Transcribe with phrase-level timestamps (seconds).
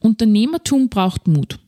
[0.00, 1.58] Unternehmertum braucht Mut.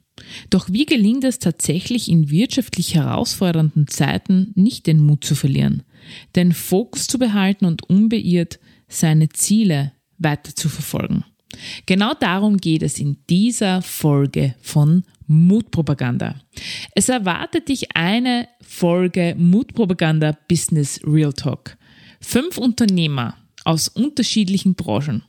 [0.50, 5.82] Doch wie gelingt es tatsächlich in wirtschaftlich herausfordernden Zeiten nicht den Mut zu verlieren,
[6.36, 8.58] den Fokus zu behalten und unbeirrt
[8.88, 11.24] seine Ziele weiter zu verfolgen?
[11.86, 16.36] Genau darum geht es in dieser Folge von Mutpropaganda.
[16.94, 21.76] Es erwartet dich eine Folge Mutpropaganda Business Real Talk.
[22.20, 25.22] Fünf Unternehmer aus unterschiedlichen Branchen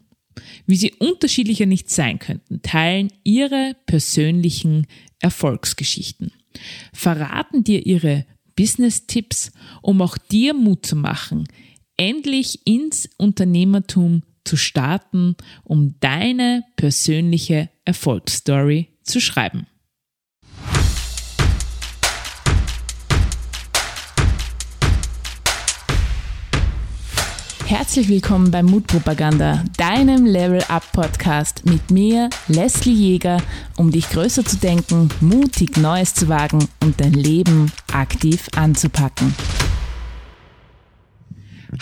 [0.65, 4.87] wie sie unterschiedlicher nicht sein könnten, teilen ihre persönlichen
[5.19, 6.31] Erfolgsgeschichten,
[6.93, 11.47] verraten dir ihre Business-Tipps, um auch dir Mut zu machen,
[11.97, 19.67] endlich ins Unternehmertum zu starten, um deine persönliche Erfolgsstory zu schreiben.
[27.71, 33.41] Herzlich willkommen bei Mutpropaganda, deinem Level Up Podcast mit mir, Leslie Jäger,
[33.77, 39.33] um dich größer zu denken, mutig Neues zu wagen und dein Leben aktiv anzupacken.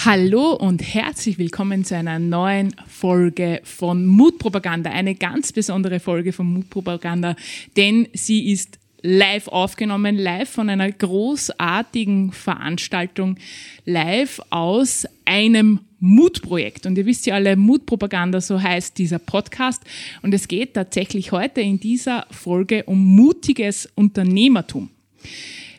[0.05, 4.91] Hallo und herzlich willkommen zu einer neuen Folge von Mutpropaganda.
[4.91, 7.35] Eine ganz besondere Folge von Mutpropaganda,
[7.77, 13.37] denn sie ist live aufgenommen, live von einer großartigen Veranstaltung,
[13.85, 16.85] live aus einem Mutprojekt.
[16.85, 19.83] Und ihr wisst ja alle, Mutpropaganda, so heißt dieser Podcast.
[20.21, 24.89] Und es geht tatsächlich heute in dieser Folge um mutiges Unternehmertum.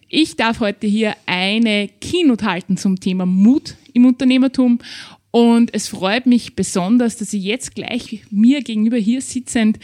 [0.08, 4.80] Ich darf heute hier eine Keynote halten zum Thema Mut im Unternehmertum
[5.30, 9.78] und es freut mich besonders, dass ich jetzt gleich mir gegenüber hier sitzend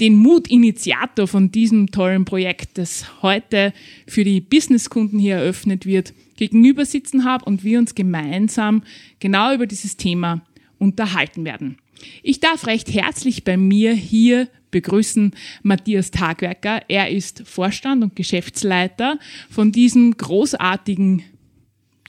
[0.00, 3.72] den Mutinitiator von diesem tollen Projekt, das heute
[4.08, 8.82] für die Businesskunden hier eröffnet wird, gegenüber sitzen habe und wir uns gemeinsam
[9.20, 10.42] genau über dieses Thema
[10.78, 11.78] unterhalten werden.
[12.22, 16.82] Ich darf recht herzlich bei mir hier begrüßen Matthias Tagwerker.
[16.88, 19.18] Er ist Vorstand und Geschäftsleiter
[19.48, 21.22] von diesem großartigen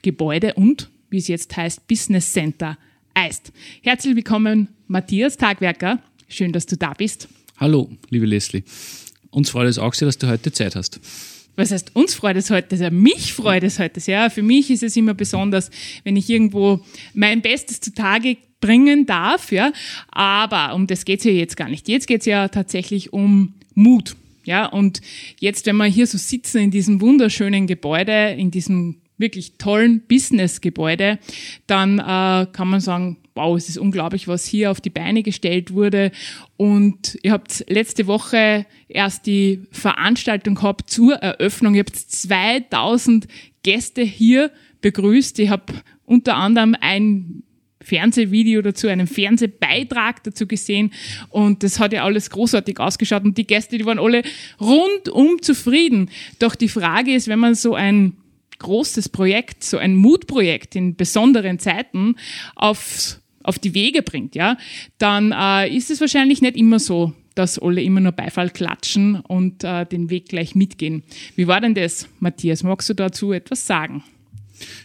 [0.02, 2.78] Gebäude und wie es jetzt heißt, Business Center
[3.14, 3.52] Eist.
[3.82, 5.98] Herzlich willkommen, Matthias Tagwerker.
[6.28, 7.28] Schön, dass du da bist.
[7.58, 8.62] Hallo, liebe Leslie.
[9.30, 11.00] Uns freut es auch sehr, dass du heute Zeit hast.
[11.56, 12.90] Was heißt, uns freut es heute sehr?
[12.90, 14.30] Mich freut es heute sehr.
[14.30, 15.70] Für mich ist es immer besonders,
[16.04, 16.80] wenn ich irgendwo
[17.12, 19.52] mein Bestes zutage bringen darf.
[19.52, 19.72] Ja.
[20.10, 21.88] Aber um das geht es ja jetzt gar nicht.
[21.88, 24.16] Jetzt geht es ja tatsächlich um Mut.
[24.44, 25.00] Ja, und
[25.38, 31.18] jetzt, wenn wir hier so sitzen in diesem wunderschönen Gebäude, in diesem wirklich tollen Businessgebäude,
[31.66, 35.72] dann äh, kann man sagen, wow, es ist unglaublich, was hier auf die Beine gestellt
[35.72, 36.10] wurde.
[36.56, 41.74] Und ihr habt letzte Woche erst die Veranstaltung gehabt zur Eröffnung.
[41.74, 43.28] Ihr habt 2000
[43.62, 44.50] Gäste hier
[44.80, 45.38] begrüßt.
[45.38, 45.72] Ich habe
[46.04, 47.44] unter anderem ein
[47.82, 50.92] Fernsehvideo dazu, einen Fernsehbeitrag dazu gesehen
[51.30, 54.22] und das hat ja alles großartig ausgeschaut und die Gäste, die waren alle
[54.60, 56.10] rundum zufrieden.
[56.38, 58.16] Doch die Frage ist, wenn man so ein
[58.60, 62.14] großes Projekt, so ein Mutprojekt in besonderen Zeiten
[62.54, 64.56] auf, auf die Wege bringt, ja,
[64.98, 69.64] dann äh, ist es wahrscheinlich nicht immer so, dass alle immer nur Beifall klatschen und
[69.64, 71.02] äh, den Weg gleich mitgehen.
[71.36, 72.62] Wie war denn das, Matthias?
[72.62, 74.02] Magst du dazu etwas sagen?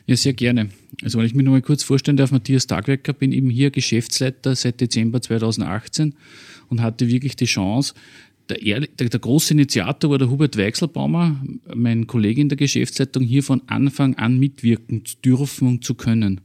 [0.06, 0.70] Ja, sehr gerne.
[1.04, 4.56] Also wenn ich mir nur mal kurz vorstellen darf, Matthias Tagwerker, bin eben hier Geschäftsleiter
[4.56, 6.16] seit Dezember 2018
[6.70, 7.94] und hatte wirklich die Chance,
[8.50, 11.42] der, der, der, große Initiator war der Hubert Weichselbaumer,
[11.74, 16.42] mein Kollege in der Geschäftsleitung, hier von Anfang an mitwirken zu dürfen und zu können.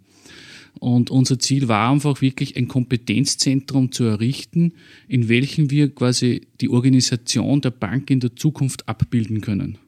[0.78, 4.72] Und unser Ziel war einfach wirklich ein Kompetenzzentrum zu errichten,
[5.09, 9.78] in welchem wir quasi die Organisation der Bank in der Zukunft abbilden können.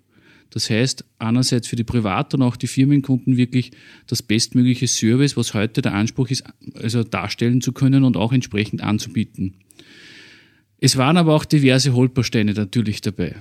[0.51, 3.71] Das heißt, einerseits für die Privat- und auch die Firmenkunden wirklich
[4.07, 8.83] das bestmögliche Service, was heute der Anspruch ist, also darstellen zu können und auch entsprechend
[8.83, 9.55] anzubieten.
[10.85, 13.37] Es waren aber auch diverse Holpersteine natürlich dabei.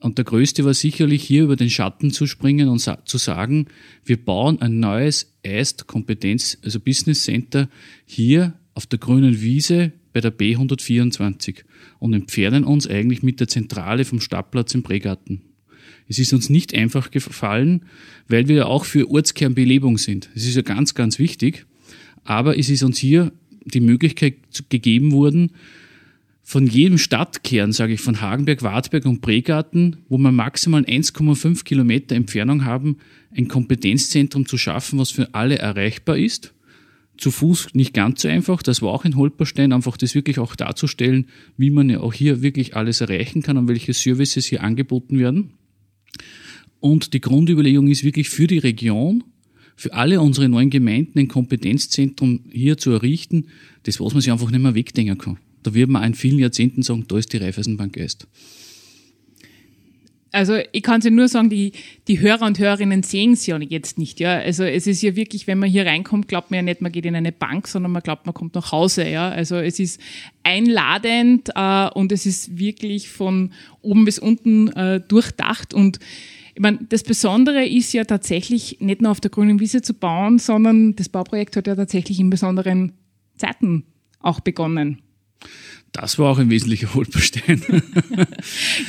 [0.00, 3.68] Und der größte war sicherlich hier über den Schatten zu springen und sa zu sagen,
[4.04, 7.70] wir bauen ein neues EIST Kompetenz, also Business Center
[8.04, 11.64] hier auf der grünen Wiese bei der B124
[12.00, 15.40] und entfernen uns eigentlich mit der Zentrale vom Stadtplatz im Prägarten.
[16.06, 17.86] Es ist uns nicht einfach gefallen,
[18.28, 20.28] weil wir ja auch für Ortskernbelebung sind.
[20.34, 21.64] Es ist ja ganz, ganz wichtig.
[22.24, 23.32] Aber es ist uns hier
[23.64, 24.34] die Möglichkeit
[24.68, 25.52] gegeben worden,
[26.46, 32.14] von jedem Stadtkern, sage ich, von Hagenberg, Wartberg und Pregarten, wo wir maximal 1,5 Kilometer
[32.14, 32.98] Entfernung haben,
[33.34, 36.52] ein Kompetenzzentrum zu schaffen, was für alle erreichbar ist.
[37.16, 40.54] Zu Fuß nicht ganz so einfach, das war auch in Holperstein, einfach das wirklich auch
[40.54, 45.18] darzustellen, wie man ja auch hier wirklich alles erreichen kann und welche Services hier angeboten
[45.18, 45.54] werden.
[46.78, 49.24] Und die Grundüberlegung ist wirklich für die Region,
[49.76, 53.46] für alle unsere neuen Gemeinden ein Kompetenzzentrum hier zu errichten,
[53.84, 55.38] das was man sich einfach nicht mehr wegdenken kann.
[55.64, 58.28] Da wird man in vielen Jahrzehnten sagen, da ist die Raiffeisenbank Geist.
[60.34, 61.70] Also ich kann es ja nur sagen, die,
[62.08, 64.18] die Hörer und Hörerinnen sehen es ja jetzt nicht.
[64.18, 64.36] Ja?
[64.36, 67.06] Also es ist ja wirklich, wenn man hier reinkommt, glaubt man ja nicht, man geht
[67.06, 69.08] in eine Bank, sondern man glaubt, man kommt nach Hause.
[69.08, 69.28] Ja?
[69.28, 70.00] Also es ist
[70.42, 75.72] einladend äh, und es ist wirklich von oben bis unten äh, durchdacht.
[75.72, 76.00] Und
[76.56, 80.40] ich meine, das Besondere ist ja tatsächlich nicht nur auf der grünen Wiese zu bauen,
[80.40, 82.94] sondern das Bauprojekt hat ja tatsächlich in besonderen
[83.36, 83.84] Zeiten
[84.18, 85.03] auch begonnen.
[85.94, 87.62] Das war auch ein wesentlicher Holperstein.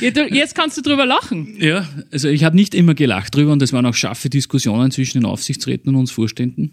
[0.00, 1.54] Jetzt kannst du drüber lachen.
[1.60, 5.20] Ja, also ich habe nicht immer gelacht drüber und es waren auch scharfe Diskussionen zwischen
[5.20, 6.72] den Aufsichtsräten und uns Vorständen.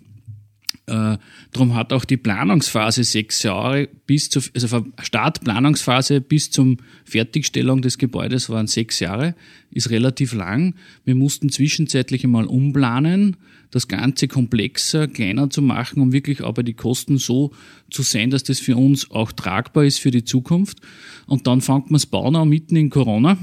[0.93, 1.17] Äh,
[1.51, 7.97] darum hat auch die Planungsphase sechs Jahre bis zur, also Startplanungsphase bis zum Fertigstellung des
[7.97, 9.33] Gebäudes waren sechs Jahre,
[9.71, 10.75] ist relativ lang.
[11.03, 13.37] Wir mussten zwischenzeitlich einmal umplanen
[13.71, 17.51] das Ganze komplexer, kleiner zu machen, um wirklich aber die Kosten so
[17.89, 20.79] zu sehen, dass das für uns auch tragbar ist für die Zukunft.
[21.25, 23.35] Und dann fängt man das Bauen an mitten in Corona.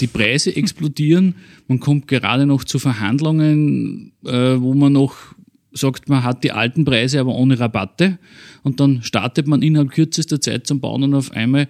[0.00, 1.36] Die Preise explodieren.
[1.66, 5.34] Man kommt gerade noch zu Verhandlungen, äh, wo man noch
[5.74, 8.18] sagt, man hat die alten Preise, aber ohne Rabatte.
[8.62, 11.68] Und dann startet man innerhalb kürzester Zeit zum Bauen und auf einmal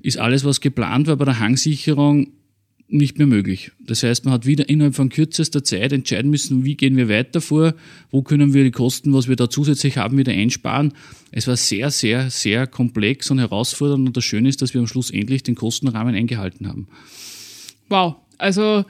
[0.00, 2.28] ist alles, was geplant war bei der Hangsicherung,
[2.92, 3.70] nicht mehr möglich.
[3.78, 7.40] Das heißt, man hat wieder innerhalb von kürzester Zeit entscheiden müssen, wie gehen wir weiter
[7.40, 7.74] vor,
[8.10, 10.92] wo können wir die Kosten, was wir da zusätzlich haben, wieder einsparen.
[11.30, 14.88] Es war sehr, sehr, sehr komplex und herausfordernd und das Schöne ist, dass wir am
[14.88, 16.88] Schluss endlich den Kostenrahmen eingehalten haben.
[17.88, 18.84] Wow, also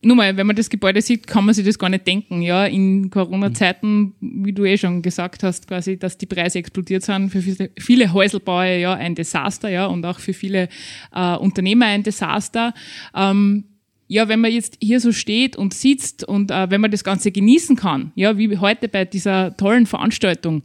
[0.00, 2.40] nur mal, wenn man das Gebäude sieht, kann man sich das gar nicht denken.
[2.42, 7.30] Ja, in Corona-Zeiten, wie du eh schon gesagt hast, quasi, dass die Preise explodiert sind,
[7.30, 7.42] für
[7.76, 10.68] viele, Häuselbauer ja ein Desaster, ja, und auch für viele
[11.12, 12.74] äh, Unternehmer ein Desaster.
[13.14, 13.64] Ähm,
[14.06, 17.30] ja, wenn man jetzt hier so steht und sitzt und äh, wenn man das Ganze
[17.30, 20.62] genießen kann, ja, wie heute bei dieser tollen Veranstaltung,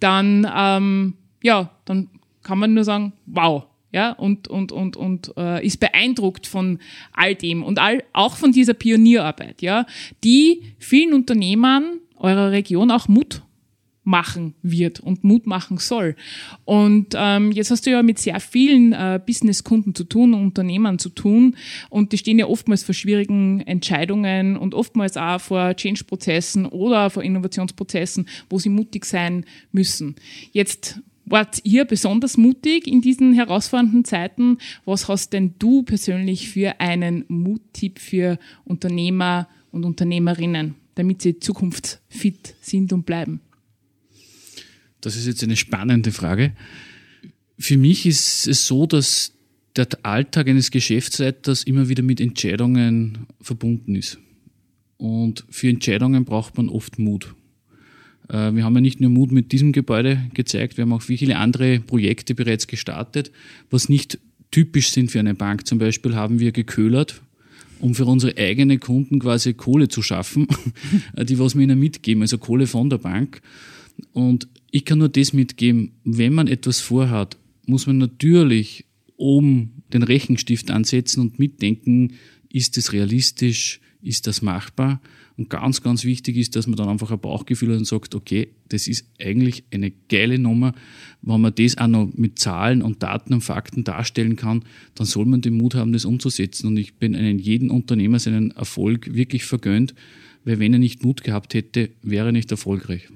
[0.00, 2.08] dann, ähm, ja, dann
[2.42, 6.80] kann man nur sagen, wow, ja, und, und, und, und äh, ist beeindruckt von
[7.12, 9.86] all dem und all, auch von dieser Pionierarbeit, ja,
[10.24, 13.42] die vielen Unternehmern eurer Region auch Mut
[14.02, 16.16] machen wird und Mut machen soll.
[16.64, 21.10] Und ähm, jetzt hast du ja mit sehr vielen äh, Businesskunden zu tun, Unternehmern zu
[21.10, 21.54] tun
[21.88, 27.22] und die stehen ja oftmals vor schwierigen Entscheidungen und oftmals auch vor Change-Prozessen oder vor
[27.22, 30.16] Innovationsprozessen, wo sie mutig sein müssen.
[30.50, 34.58] Jetzt Wart ihr besonders mutig in diesen herausfordernden Zeiten?
[34.84, 42.54] Was hast denn du persönlich für einen Muttipp für Unternehmer und Unternehmerinnen, damit sie zukunftsfit
[42.60, 43.40] sind und bleiben?
[45.00, 46.52] Das ist jetzt eine spannende Frage.
[47.58, 49.32] Für mich ist es so, dass
[49.76, 54.18] der Alltag eines Geschäftsleiters immer wieder mit Entscheidungen verbunden ist.
[54.96, 57.34] Und für Entscheidungen braucht man oft Mut.
[58.28, 61.36] Äh, wir haben ja nicht nur Mut mit diesem Gebäude gezeigt, wir haben auch viele
[61.38, 63.30] andere Projekte bereits gestartet,
[63.70, 64.18] was nicht
[64.50, 65.66] typisch sind für eine Bank.
[65.66, 67.22] Zum Beispiel haben wir geköhlert,
[67.80, 70.46] um für unsere eigenen Kunden quasi Kohle zu schaffen,
[71.22, 73.40] die was wir ihnen mitgeben, also Kohle von der Bank.
[74.12, 77.36] Und ich kann nur das mitgeben, wenn man etwas vorhat,
[77.66, 78.84] muss man natürlich
[79.16, 82.14] oben den Rechenstift ansetzen und mitdenken,
[82.48, 85.00] ist es realistisch, ist das machbar?
[85.36, 88.48] Und ganz, ganz wichtig ist, dass man dann einfach ein Bauchgefühl hat und sagt, okay,
[88.68, 90.74] das ist eigentlich eine geile Nummer.
[91.22, 94.62] Wenn man das auch noch mit Zahlen und Daten und Fakten darstellen kann,
[94.94, 96.68] dann soll man den Mut haben, das umzusetzen.
[96.68, 99.94] Und ich bin einem jeden Unternehmer seinen Erfolg wirklich vergönnt,
[100.44, 103.08] weil wenn er nicht Mut gehabt hätte, wäre er nicht erfolgreich.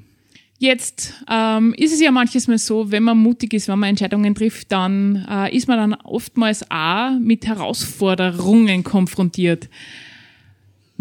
[0.60, 4.34] Jetzt ähm, ist es ja manches Mal so, wenn man mutig ist, wenn man Entscheidungen
[4.34, 9.68] trifft, dann äh, ist man dann oftmals auch mit Herausforderungen konfrontiert.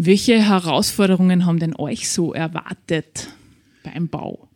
[0.00, 3.34] Welche Herausforderungen haben denn euch so erwartet
[3.82, 4.48] beim Bau?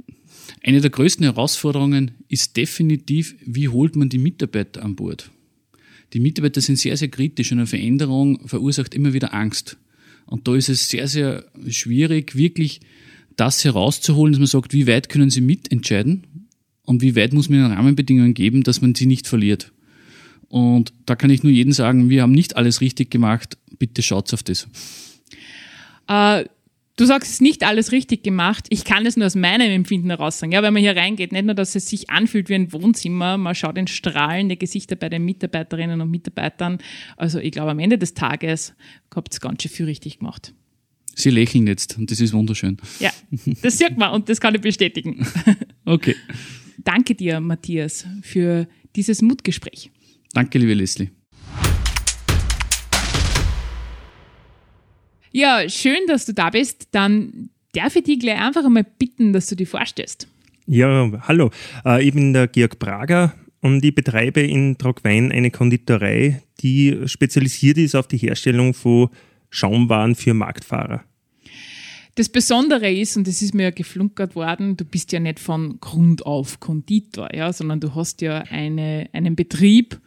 [0.63, 5.33] Eine der größten Herausforderungen ist definitiv, wie holt man die Mitarbeiter an Bord?
[6.13, 9.79] Die Mitarbeiter sind sehr, sehr kritisch und eine Veränderung verursacht immer wieder Angst.
[10.27, 12.81] Und da ist es sehr, sehr schwierig, wirklich
[13.35, 16.49] das herauszuholen, dass man sagt, wie weit können sie mitentscheiden
[16.83, 19.73] und wie weit muss man ihnen Rahmenbedingungen geben, dass man sie nicht verliert.
[20.49, 24.33] Und da kann ich nur jedem sagen, wir haben nicht alles richtig gemacht, bitte schaut
[24.33, 24.69] auf das.
[26.09, 26.45] Äh,
[26.97, 28.67] du sagst, es ist nicht alles richtig gemacht.
[28.71, 30.53] Ich kann es nur aus meinem Empfinden heraus sagen.
[30.53, 33.55] Ja, wenn man hier reingeht, nicht nur, dass es sich anfühlt wie ein Wohnzimmer, man
[33.55, 36.79] schaut in strahlende Gesichter bei den Mitarbeiterinnen und Mitarbeitern.
[37.17, 38.75] Also ich glaube, am Ende des Tages
[39.15, 40.55] habt ihr ganz schön viel richtig gemacht.
[41.15, 42.79] Sie lächeln jetzt und das ist wunderschön.
[42.99, 43.11] Ja,
[43.63, 45.27] das sieht man und das kann ich bestätigen.
[45.85, 46.15] Okay.
[46.79, 49.91] Danke dir, Matthias, für dieses Mutgespräch.
[50.33, 51.11] Danke, liebe Leslie.
[55.33, 56.89] Ja, schön, dass du da bist.
[56.93, 60.29] Dann darf ich dich gleich einfach einmal bitten, dass du dich vorstellst.
[60.67, 61.51] Ja, hallo.
[61.85, 67.79] Äh, ich bin der Georg Prager und ich betreibe in Trogwein eine Konditorei, die spezialisiert
[67.79, 69.09] ist auf die Herstellung von
[69.51, 71.03] Schaumwaren für Marktfahrer.
[72.15, 75.81] Das Besondere ist, und das ist mir ja geflunkert worden, du bist ja nicht von
[75.81, 79.99] Grund auf Konditor, ja, sondern du hast ja eine, einen Betrieb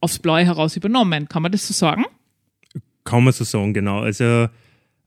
[0.00, 1.28] aufs Blaue heraus übernommen.
[1.28, 2.06] Kann man das so sagen?
[3.04, 4.00] Kann man so sagen, genau.
[4.00, 4.48] Also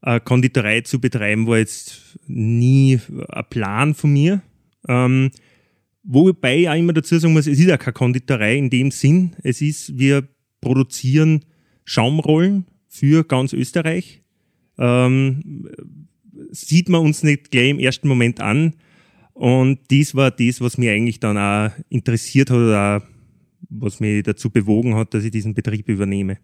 [0.05, 4.41] eine Konditorei zu betreiben war jetzt nie ein Plan von mir.
[4.87, 5.31] Ähm,
[6.03, 9.35] wobei ich auch immer dazu sagen muss, es ist ja keine Konditorei in dem Sinn.
[9.41, 10.27] Es ist, wir
[10.61, 11.45] produzieren
[11.85, 14.21] Schaumrollen für ganz Österreich.
[14.77, 15.69] Ähm,
[16.51, 18.75] sieht man uns nicht gleich im ersten Moment an.
[19.33, 23.07] Und das war das, was mich eigentlich dann auch interessiert hat oder auch,
[23.69, 26.37] was mich dazu bewogen hat, dass ich diesen Betrieb übernehme.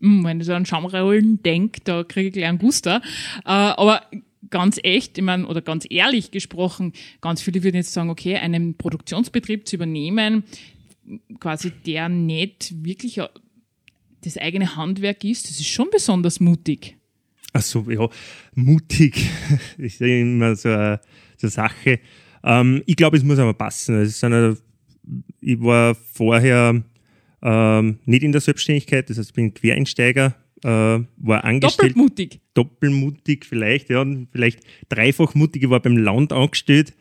[0.00, 3.00] Hm, wenn ich so an Schaumrollen denke, da kriege ich gleich einen Guster.
[3.44, 4.02] Äh, aber
[4.50, 8.76] ganz echt, ich meine, oder ganz ehrlich gesprochen, ganz viele würden jetzt sagen, okay, einen
[8.76, 10.44] Produktionsbetrieb zu übernehmen,
[11.40, 13.20] quasi der nicht wirklich
[14.22, 16.96] das eigene Handwerk ist, das ist schon besonders mutig.
[17.52, 18.08] Also ja,
[18.54, 19.30] mutig
[19.78, 21.00] ist immer so eine,
[21.36, 22.00] so eine Sache.
[22.44, 24.00] Ähm, ich glaube, es muss aber passen.
[24.00, 24.56] Es eine,
[25.40, 26.82] ich war vorher
[27.46, 30.34] ähm, nicht in der Selbstständigkeit, das heißt, ich bin Quereinsteiger,
[30.64, 31.92] äh, war angestellt.
[31.92, 32.40] Doppelmutig.
[32.54, 36.92] Doppelmutig vielleicht, ja, vielleicht dreifach mutig, ich war beim Land angestellt.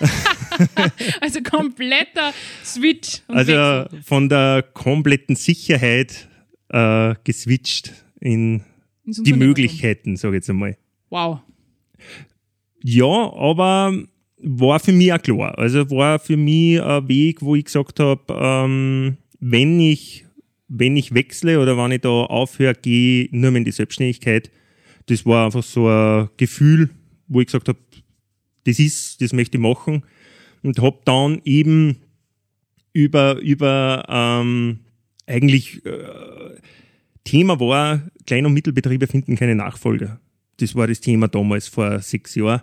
[1.20, 3.20] also kompletter Switch.
[3.28, 4.02] also Wechsel.
[4.02, 6.28] von der kompletten Sicherheit
[6.70, 8.64] äh, geswitcht in
[9.04, 10.76] die Möglichkeiten, sage ich jetzt einmal.
[11.10, 11.40] Wow.
[12.82, 13.94] Ja, aber
[14.38, 15.56] war für mich auch klar.
[15.56, 20.24] Also war für mich ein Weg, wo ich gesagt habe, ähm, wenn ich
[20.74, 24.50] wenn ich wechsle oder wenn ich da aufhöre, gehe nur mehr in die Selbstständigkeit.
[25.06, 26.88] Das war einfach so ein Gefühl,
[27.28, 27.78] wo ich gesagt habe,
[28.64, 30.02] das ist, das möchte ich machen.
[30.62, 31.98] Und habe dann eben
[32.94, 34.78] über, über ähm,
[35.26, 36.56] eigentlich äh,
[37.24, 40.20] Thema war, Klein- und Mittelbetriebe finden keine Nachfolger.
[40.58, 42.62] Das war das Thema damals vor sechs Jahren.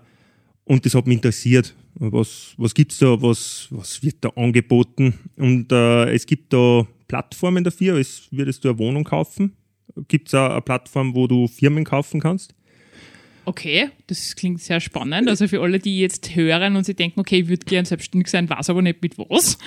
[0.63, 1.75] Und das hat mich interessiert.
[1.99, 3.21] Was, was es da?
[3.21, 5.13] Was, was wird da angeboten?
[5.35, 9.53] Und äh, es gibt da Plattformen dafür, als würdest du eine Wohnung kaufen.
[10.07, 12.55] Gibt es eine Plattform, wo du Firmen kaufen kannst?
[13.43, 15.27] Okay, das klingt sehr spannend.
[15.27, 18.49] Also für alle, die jetzt hören und sie denken, okay, ich würde gern selbstständig sein,
[18.49, 19.57] weiß aber nicht mit was.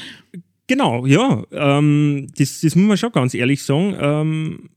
[0.68, 1.44] Genau, ja.
[1.50, 3.96] Ähm, das, das muss man schon ganz ehrlich sagen.
[4.00, 4.70] Ähm,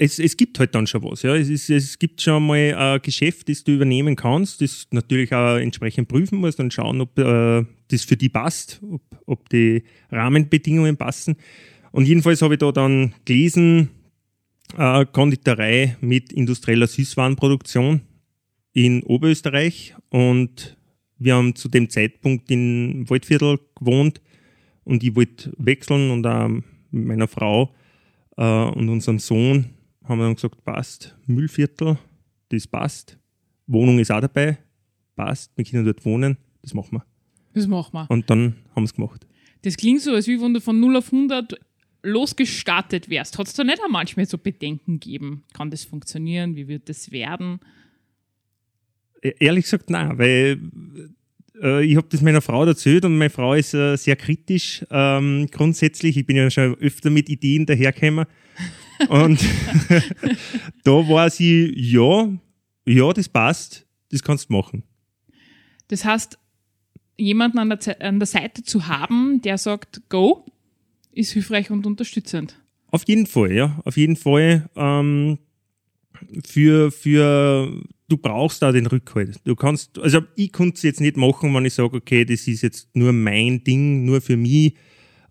[0.00, 1.22] es, es gibt halt dann schon was.
[1.22, 1.36] Ja.
[1.36, 5.56] Es, ist, es gibt schon mal ein Geschäft, das du übernehmen kannst, das natürlich auch
[5.56, 10.96] entsprechend prüfen musst und schauen, ob äh, das für die passt, ob, ob die Rahmenbedingungen
[10.96, 11.36] passen.
[11.92, 13.90] Und jedenfalls habe ich da dann gelesen,
[14.78, 18.00] äh, Konditorei mit industrieller Süßwarenproduktion
[18.72, 20.78] in Oberösterreich und
[21.18, 24.22] wir haben zu dem Zeitpunkt in Waldviertel gewohnt
[24.84, 26.64] und ich wollte wechseln und auch mit
[27.04, 27.74] meiner Frau
[28.38, 29.66] äh, und unserem Sohn
[30.10, 31.96] haben wir dann gesagt, passt, Müllviertel,
[32.48, 33.16] das passt.
[33.66, 34.58] Wohnung ist auch dabei,
[35.14, 37.04] passt, wir können dort wohnen, das machen wir.
[37.54, 38.10] Das machen wir.
[38.10, 39.26] Und dann haben wir es gemacht.
[39.62, 41.54] Das klingt so, als wenn du von 0 auf 100
[42.02, 43.38] losgestartet wärst.
[43.38, 45.44] Hat es da nicht auch manchmal so Bedenken gegeben?
[45.52, 46.56] Kann das funktionieren?
[46.56, 47.60] Wie wird das werden?
[49.22, 50.58] E-, ehrlich gesagt, nein, weil
[51.62, 55.48] äh, ich habe das meiner Frau erzählt und meine Frau ist äh, sehr kritisch ähm,
[55.50, 56.16] grundsätzlich.
[56.16, 58.26] Ich bin ja schon öfter mit Ideen dahergekommen.
[59.08, 59.40] Und
[60.84, 62.28] da war sie, ja,
[62.84, 64.82] ja, das passt, das kannst du machen.
[65.88, 66.38] Das heißt,
[67.16, 70.44] jemanden an der, an der Seite zu haben, der sagt, go,
[71.12, 72.60] ist hilfreich und unterstützend.
[72.88, 74.68] Auf jeden Fall, ja, auf jeden Fall.
[74.76, 75.38] Ähm,
[76.44, 79.40] für, für, du brauchst da den Rückhalt.
[79.44, 82.62] Du kannst, also ich konnte es jetzt nicht machen, wenn ich sage, okay, das ist
[82.62, 84.74] jetzt nur mein Ding, nur für mich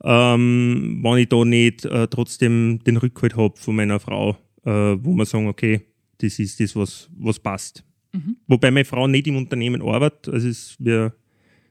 [0.03, 5.13] ähm, wenn ich da nicht äh, trotzdem den Rückhalt habe von meiner Frau, äh, wo
[5.13, 5.81] man sagen, okay,
[6.19, 7.83] das ist das, was, was passt.
[8.13, 8.37] Mhm.
[8.47, 11.13] Wobei meine Frau nicht im Unternehmen arbeitet, also es, wir,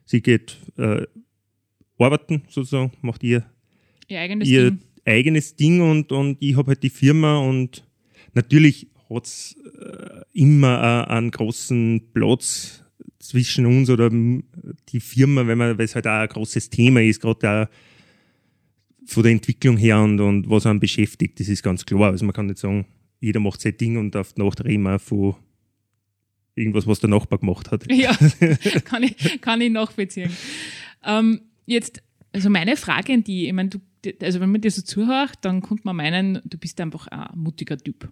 [0.05, 1.07] sie geht äh,
[1.99, 3.45] arbeiten sozusagen, macht ihr,
[4.09, 7.85] ihr eigenes ihr Ding, eigenes Ding und, und ich habe halt die Firma und
[8.35, 9.98] natürlich hat es äh,
[10.39, 12.85] immer äh, einen großen Platz
[13.19, 17.21] zwischen uns oder die Firma, wenn man, weil es halt auch ein großes Thema ist,
[17.21, 17.69] gerade
[19.05, 22.11] von der Entwicklung her und, und was einen beschäftigt, das ist ganz klar.
[22.11, 22.87] Also man kann nicht sagen,
[23.21, 25.35] jeder macht sein Ding und auf die Nacht reden wir von
[26.55, 27.85] irgendwas, was der Nachbar gemacht hat.
[27.93, 28.17] Ja,
[28.85, 30.31] kann ich, kann ich nachvollziehen.
[31.05, 32.03] Ähm, jetzt,
[32.33, 33.79] also meine Frage an die, ich meine, du,
[34.21, 37.77] also wenn man dir so zuhört, dann kommt man meinen, du bist einfach ein mutiger
[37.77, 38.09] Typ.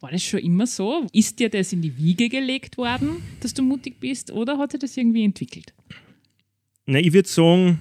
[0.00, 1.06] War das schon immer so?
[1.12, 4.80] Ist dir das in die Wiege gelegt worden, dass du mutig bist, oder hat sich
[4.80, 5.72] das irgendwie entwickelt?
[6.86, 7.80] Na, ich würde sagen,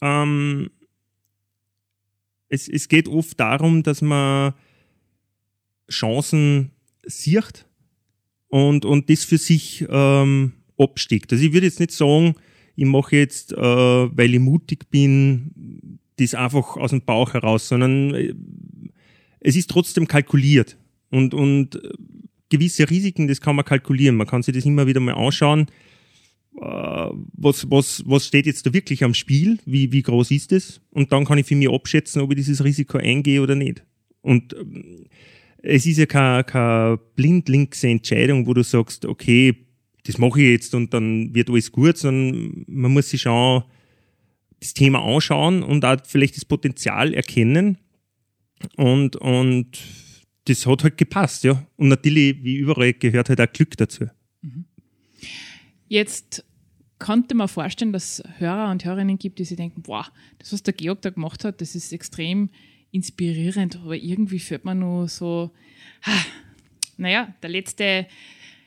[0.00, 0.70] ähm,
[2.48, 4.54] es, es geht oft darum, dass man
[5.90, 6.70] Chancen
[7.04, 7.66] sieht
[8.48, 11.32] und, und das für sich ähm, absteckt.
[11.32, 12.34] Also ich würde jetzt nicht sagen,
[12.76, 18.14] ich mache jetzt, äh, weil ich mutig bin, das einfach aus dem Bauch heraus, sondern
[18.14, 18.34] äh,
[19.40, 20.78] es ist trotzdem kalkuliert.
[21.10, 21.88] Und, und äh,
[22.48, 24.16] gewisse Risiken, das kann man kalkulieren.
[24.16, 25.66] Man kann sich das immer wieder mal anschauen.
[26.56, 29.58] Äh, was, was, was steht jetzt da wirklich am Spiel?
[29.66, 30.80] Wie, wie groß ist es?
[30.90, 33.84] Und dann kann ich für mich abschätzen, ob ich dieses Risiko eingehe oder nicht.
[34.22, 35.06] Und ähm,
[35.58, 39.54] es ist ja keine, keine blindlinkse Entscheidung, wo du sagst, okay,
[40.06, 43.64] das mache ich jetzt und dann wird alles gut, sondern man muss sich schon
[44.60, 47.78] das Thema anschauen und auch vielleicht das Potenzial erkennen.
[48.76, 49.78] Und, und
[50.46, 51.66] das hat halt gepasst, ja.
[51.76, 54.06] Und natürlich, wie überall, gehört halt auch Glück dazu.
[55.88, 56.44] Jetzt
[56.98, 60.06] konnte man vorstellen, dass es Hörer und Hörerinnen gibt, die sich denken, boah,
[60.38, 62.50] das, was der Georg da gemacht hat, das ist extrem
[62.90, 65.50] inspirierend, aber irgendwie fühlt man nur so,
[66.96, 68.06] naja, der letzte,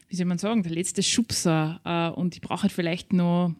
[0.10, 3.56] wie soll man sagen, der letzte Schubser äh, und ich brauche halt vielleicht noch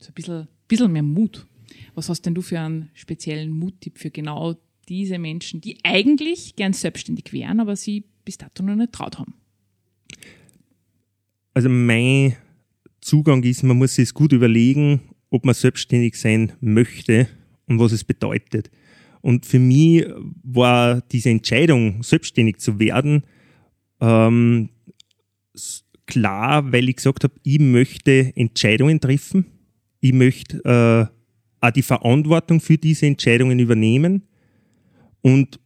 [0.00, 1.46] so ein bisschen, bisschen mehr Mut.
[1.94, 4.54] Was hast denn du für einen speziellen Muttipp für genau
[4.88, 9.34] diese Menschen, die eigentlich gern selbstständig wären, aber sie bis dato noch nicht traut haben?
[11.54, 12.36] Also mein
[13.02, 17.28] Zugang ist, man muss sich gut überlegen, ob man selbstständig sein möchte
[17.66, 18.70] und was es bedeutet.
[19.20, 20.06] Und für mich
[20.42, 23.24] war diese Entscheidung, selbstständig zu werden,
[24.00, 24.70] ähm,
[26.06, 29.46] klar, weil ich gesagt habe, ich möchte Entscheidungen treffen,
[30.02, 34.24] ich möchte äh, auch die Verantwortung für diese Entscheidungen übernehmen
[35.22, 35.60] und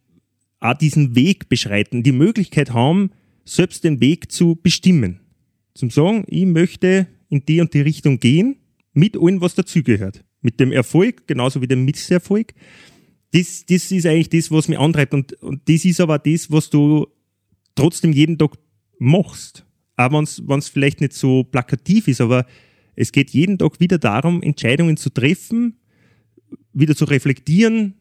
[0.59, 3.09] auch diesen Weg beschreiten, die Möglichkeit haben,
[3.45, 5.21] selbst den Weg zu bestimmen.
[5.73, 8.57] Zum sagen, ich möchte in die und die Richtung gehen,
[8.93, 10.23] mit allem, was dazugehört.
[10.41, 12.53] Mit dem Erfolg, genauso wie dem Misserfolg.
[13.31, 15.13] Das, das ist eigentlich das, was mich antreibt.
[15.13, 17.07] Und, und das ist aber das, was du
[17.73, 18.51] trotzdem jeden Tag
[18.99, 19.65] machst.
[19.95, 22.45] Auch wenn es vielleicht nicht so plakativ ist, aber
[22.97, 25.77] es geht jeden Tag wieder darum, Entscheidungen zu treffen,
[26.73, 27.93] wieder zu reflektieren,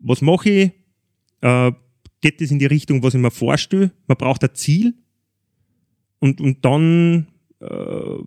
[0.00, 0.70] was mache ich,
[1.40, 1.72] äh,
[2.20, 4.94] geht es in die Richtung, was ich mir vorstelle, man braucht ein Ziel
[6.18, 7.28] und, und dann
[7.60, 8.18] äh,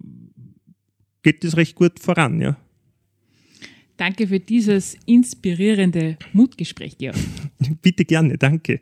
[1.22, 2.58] geht es recht gut voran, ja.
[3.98, 7.18] Danke für dieses inspirierende Mutgespräch, Georg.
[7.82, 8.80] Bitte gerne, danke.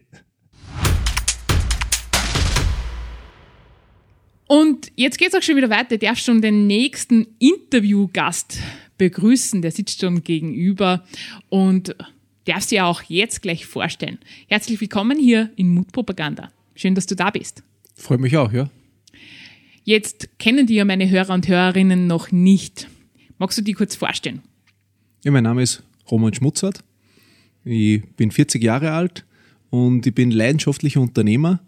[4.47, 5.95] Und jetzt geht es auch schon wieder weiter.
[5.95, 8.59] Ich darf schon den nächsten Interviewgast
[8.97, 9.61] begrüßen.
[9.61, 11.05] Der sitzt schon gegenüber
[11.49, 11.95] und
[12.45, 14.19] darf sie auch jetzt gleich vorstellen.
[14.47, 16.49] Herzlich willkommen hier in Mutpropaganda.
[16.75, 17.61] Schön, dass du da bist.
[17.95, 18.69] Freue mich auch, ja.
[19.83, 22.87] Jetzt kennen die ja meine Hörer und Hörerinnen noch nicht.
[23.37, 24.41] Magst du die kurz vorstellen?
[25.25, 26.83] Ja, mein Name ist Roman Schmutzert.
[27.65, 29.25] Ich bin 40 Jahre alt
[29.69, 31.59] und ich bin leidenschaftlicher Unternehmer.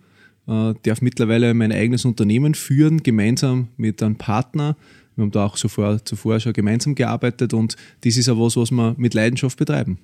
[0.49, 4.75] Äh, darf mittlerweile mein eigenes Unternehmen führen, gemeinsam mit einem Partner,
[5.15, 8.71] wir haben da auch zuvor, zuvor schon gemeinsam gearbeitet und das ist auch was, was
[8.71, 9.99] wir mit Leidenschaft betreiben.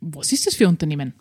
[0.00, 1.14] Was ist das für ein Unternehmen?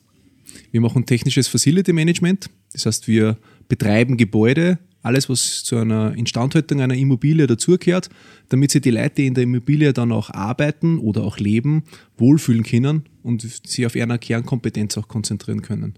[0.71, 2.49] Wir machen technisches Facility Management.
[2.73, 3.37] Das heißt, wir
[3.67, 8.09] betreiben Gebäude, alles, was zu einer Instandhaltung einer Immobilie dazugehört,
[8.49, 11.83] damit sich die Leute, die in der Immobilie dann auch arbeiten oder auch leben,
[12.17, 15.95] wohlfühlen können und sich auf ihre Kernkompetenz auch konzentrieren können.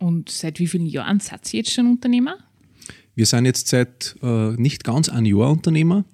[0.00, 2.38] Und seit wie vielen Jahren seid ihr jetzt schon Unternehmer?
[3.14, 6.04] Wir sind jetzt seit äh, nicht ganz ein Jahr Unternehmer.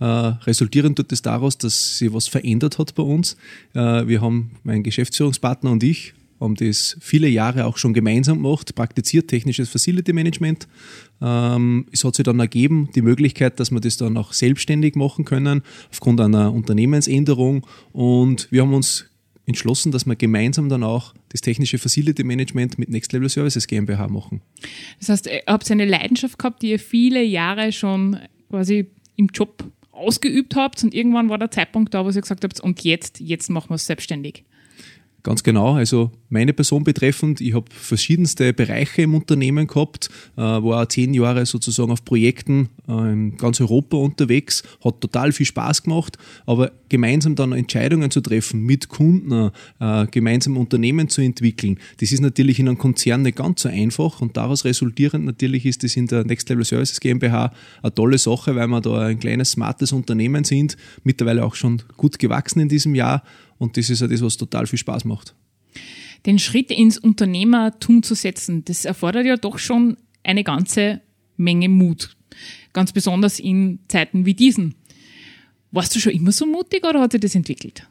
[0.00, 3.36] Äh, resultierend tut es daraus, dass sich was verändert hat bei uns.
[3.74, 8.74] Äh, wir haben, mein Geschäftsführungspartner und ich, haben das viele Jahre auch schon gemeinsam gemacht,
[8.74, 10.66] praktiziert technisches Facility Management.
[11.20, 15.24] Ähm, es hat sich dann ergeben, die Möglichkeit, dass wir das dann auch selbstständig machen
[15.24, 17.66] können, aufgrund einer Unternehmensänderung.
[17.92, 19.06] Und wir haben uns
[19.46, 24.08] entschlossen, dass wir gemeinsam dann auch das technische Facility Management mit Next Level Services GmbH
[24.08, 24.40] machen.
[24.98, 29.64] Das heißt, ihr habt eine Leidenschaft gehabt, die ihr viele Jahre schon quasi im Job
[29.92, 33.50] ausgeübt habt und irgendwann war der Zeitpunkt da, wo ihr gesagt habt, und jetzt, jetzt
[33.50, 34.44] machen wir es selbstständig.
[35.24, 35.72] Ganz genau.
[35.72, 41.46] Also meine Person betreffend, ich habe verschiedenste Bereiche im Unternehmen gehabt, äh, war zehn Jahre
[41.46, 47.36] sozusagen auf Projekten äh, in ganz Europa unterwegs, hat total viel Spaß gemacht, aber gemeinsam
[47.36, 52.68] dann Entscheidungen zu treffen, mit Kunden äh, gemeinsam Unternehmen zu entwickeln, das ist natürlich in
[52.68, 54.20] einem Konzern nicht ganz so einfach.
[54.20, 57.50] Und daraus resultierend natürlich ist das in der Next Level Services GmbH
[57.82, 62.18] eine tolle Sache, weil wir da ein kleines, smartes Unternehmen sind, mittlerweile auch schon gut
[62.18, 63.22] gewachsen in diesem Jahr
[63.64, 65.34] und das ist ja das, was total viel Spaß macht.
[66.26, 71.00] Den Schritt ins Unternehmertum zu setzen, das erfordert ja doch schon eine ganze
[71.36, 72.16] Menge Mut.
[72.72, 74.74] Ganz besonders in Zeiten wie diesen.
[75.72, 77.88] Warst du schon immer so mutig oder hat sich das entwickelt?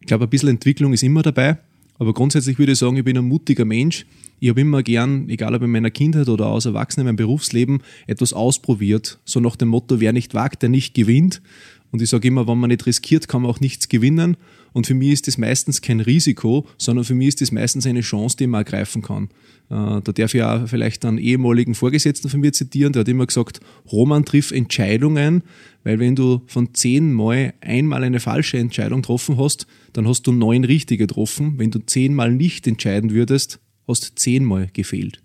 [0.00, 1.58] Ich glaube, ein bisschen Entwicklung ist immer dabei.
[1.98, 4.06] Aber grundsätzlich würde ich sagen, ich bin ein mutiger Mensch.
[4.40, 7.82] Ich habe immer gern, egal ob in meiner Kindheit oder als Erwachsener in meinem Berufsleben,
[8.06, 9.18] etwas ausprobiert.
[9.24, 11.42] So nach dem Motto, wer nicht wagt, der nicht gewinnt.
[11.90, 14.36] Und ich sage immer, wenn man nicht riskiert, kann man auch nichts gewinnen.
[14.72, 18.00] Und für mich ist das meistens kein Risiko, sondern für mich ist das meistens eine
[18.00, 19.28] Chance, die man ergreifen kann.
[19.70, 23.26] Äh, da darf ich auch vielleicht einen ehemaligen Vorgesetzten von mir zitieren, der hat immer
[23.26, 25.42] gesagt, Roman trifft Entscheidungen,
[25.84, 30.32] weil wenn du von zehn Mal einmal eine falsche Entscheidung getroffen hast, dann hast du
[30.32, 31.58] neun richtige getroffen.
[31.58, 35.22] Wenn du zehnmal nicht entscheiden würdest, hast zehnmal gefehlt.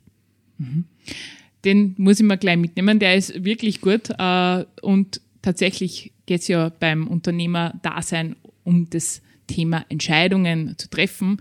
[1.65, 6.47] Den muss ich mal gleich mitnehmen, der ist wirklich gut äh, und tatsächlich geht es
[6.47, 9.21] ja beim Unternehmer-Dasein um das
[9.53, 11.37] Thema Entscheidungen zu treffen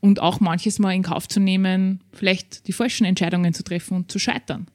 [0.00, 4.10] und auch manches Mal in Kauf zu nehmen, vielleicht die falschen Entscheidungen zu treffen und
[4.10, 4.66] zu scheitern.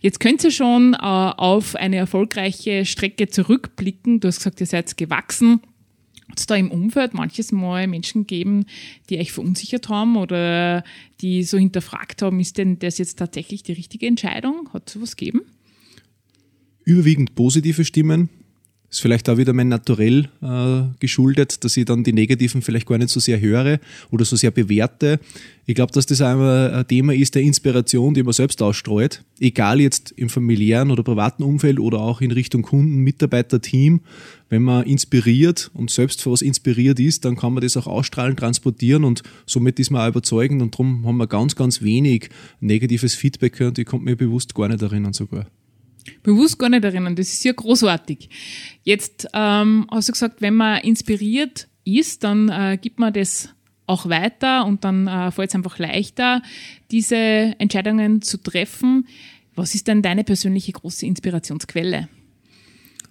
[0.00, 4.20] Jetzt könnt ihr schon äh, auf eine erfolgreiche Strecke zurückblicken.
[4.20, 5.60] Du hast gesagt, ihr seid gewachsen.
[6.28, 8.66] Hat es da im Umfeld manches Mal Menschen geben,
[9.08, 10.84] die euch verunsichert haben oder
[11.20, 14.68] die so hinterfragt haben, ist denn das jetzt tatsächlich die richtige Entscheidung?
[14.72, 15.40] Hat es sowas gegeben?
[16.84, 18.28] Überwiegend positive Stimmen,
[18.90, 22.96] ist vielleicht auch wieder mein Naturell äh, geschuldet, dass ich dann die Negativen vielleicht gar
[22.96, 25.20] nicht so sehr höre oder so sehr bewerte.
[25.66, 29.22] Ich glaube, dass das einmal ein Thema ist der Inspiration, die man selbst ausstreut.
[29.38, 34.00] Egal jetzt im familiären oder privaten Umfeld oder auch in Richtung Kunden, Mitarbeiter, Team.
[34.48, 38.36] Wenn man inspiriert und selbst für was inspiriert ist, dann kann man das auch ausstrahlen,
[38.36, 43.14] transportieren und somit ist man auch überzeugend und darum haben wir ganz, ganz wenig negatives
[43.14, 45.46] Feedback und ich konnte mir bewusst gar nicht erinnern sogar
[46.22, 47.16] bewusst gar nicht erinnern.
[47.16, 48.28] Das ist ja großartig.
[48.82, 53.50] Jetzt ähm, hast du gesagt, wenn man inspiriert ist, dann äh, gibt man das
[53.86, 56.42] auch weiter und dann äh, fällt es einfach leichter,
[56.90, 59.06] diese Entscheidungen zu treffen.
[59.54, 62.08] Was ist denn deine persönliche große Inspirationsquelle?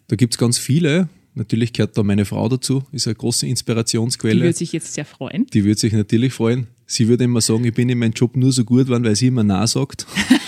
[0.07, 1.09] Da gibt es ganz viele.
[1.33, 4.35] Natürlich gehört da meine Frau dazu, ist eine große Inspirationsquelle.
[4.35, 5.45] Die würde sich jetzt sehr freuen.
[5.47, 6.67] Die würde sich natürlich freuen.
[6.87, 9.27] Sie würde immer sagen, ich bin in meinem Job nur so gut geworden, weil sie
[9.27, 10.07] immer nah sagt.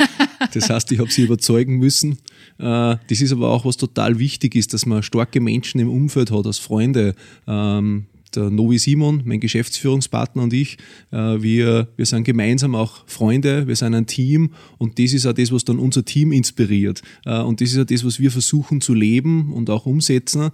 [0.54, 2.14] Das heißt, ich habe sie überzeugen müssen.
[2.58, 6.32] Äh, das ist aber auch was total wichtig ist, dass man starke Menschen im Umfeld
[6.32, 7.16] hat, als Freunde.
[7.48, 10.78] Ähm, der Novi Simon, mein Geschäftsführungspartner und ich,
[11.12, 15.34] äh, wir, wir sind gemeinsam auch Freunde, wir sind ein Team und das ist auch
[15.34, 17.02] das, was dann unser Team inspiriert.
[17.26, 20.52] Äh, und das ist auch das, was wir versuchen zu leben und auch umsetzen.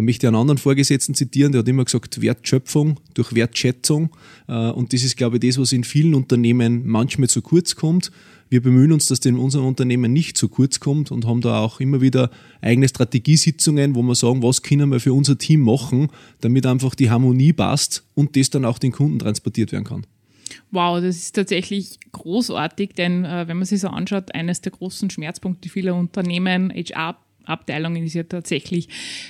[0.00, 4.08] Da möchte ich einen anderen Vorgesetzten zitieren, der hat immer gesagt, Wertschöpfung durch Wertschätzung.
[4.46, 8.10] Und das ist, glaube ich, das, was in vielen Unternehmen manchmal zu kurz kommt.
[8.48, 11.60] Wir bemühen uns, dass das in unserem Unternehmen nicht zu kurz kommt und haben da
[11.60, 12.30] auch immer wieder
[12.62, 16.08] eigene Strategiesitzungen, wo wir sagen, was können wir für unser Team machen,
[16.40, 20.06] damit einfach die Harmonie passt und das dann auch den Kunden transportiert werden kann.
[20.70, 25.10] Wow, das ist tatsächlich großartig, denn äh, wenn man sich so anschaut, eines der großen
[25.10, 28.88] Schmerzpunkte vieler Unternehmen, HR Abteilungen ist ja tatsächlich,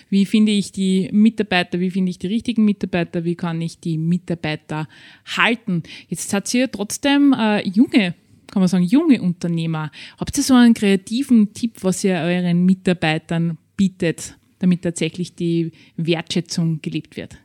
[0.09, 3.99] wie finde ich die Mitarbeiter, wie finde ich die richtigen Mitarbeiter, wie kann ich die
[3.99, 4.88] Mitarbeiter
[5.37, 5.83] halten.
[6.09, 8.14] Jetzt hat sie ja trotzdem äh, junge
[8.51, 9.90] kann man sagen, junge Unternehmer.
[10.18, 16.83] Habt ihr so einen kreativen Tipp, was ihr euren Mitarbeitern bietet, damit tatsächlich die Wertschätzung
[16.83, 17.38] gelebt wird?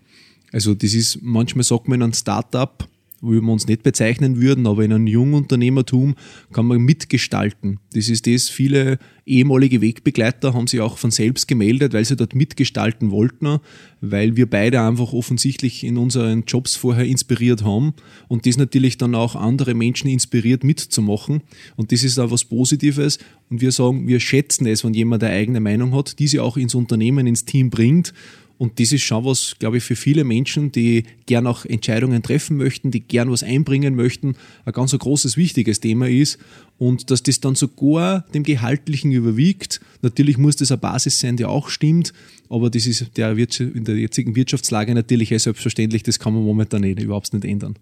[0.51, 2.87] Also das ist, manchmal sagt man in einem Startup,
[3.25, 6.15] wo wir uns nicht bezeichnen würden, aber in einem Jungunternehmertum
[6.53, 7.79] kann man mitgestalten.
[7.93, 12.35] Das ist das, viele ehemalige Wegbegleiter haben sich auch von selbst gemeldet, weil sie dort
[12.35, 13.59] mitgestalten wollten,
[14.01, 17.93] weil wir beide einfach offensichtlich in unseren Jobs vorher inspiriert haben
[18.27, 21.41] und das natürlich dann auch andere Menschen inspiriert mitzumachen.
[21.75, 23.17] Und das ist auch was Positives.
[23.49, 26.75] Und wir sagen, wir schätzen es, wenn jemand eine eigene Meinung hat, diese auch ins
[26.75, 28.13] Unternehmen, ins Team bringt
[28.57, 32.55] und das ist schon was, glaube ich, für viele Menschen, die gern auch Entscheidungen treffen
[32.55, 36.37] möchten, die gern was einbringen möchten, ein ganz ein großes, wichtiges Thema ist.
[36.77, 39.81] Und dass das dann sogar dem Gehaltlichen überwiegt.
[40.01, 42.13] Natürlich muss das eine Basis sein, die auch stimmt,
[42.49, 46.91] aber das ist der in der jetzigen Wirtschaftslage natürlich selbstverständlich, das kann man momentan eh
[46.91, 47.75] überhaupt nicht ändern.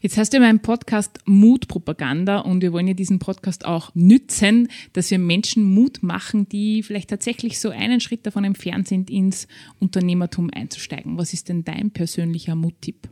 [0.00, 4.68] Jetzt hast du ja meinen Podcast Mutpropaganda und wir wollen ja diesen Podcast auch nützen,
[4.92, 9.46] dass wir Menschen Mut machen, die vielleicht tatsächlich so einen Schritt davon entfernt sind, ins
[9.78, 11.18] Unternehmertum einzusteigen.
[11.18, 13.08] Was ist denn dein persönlicher Muttipp?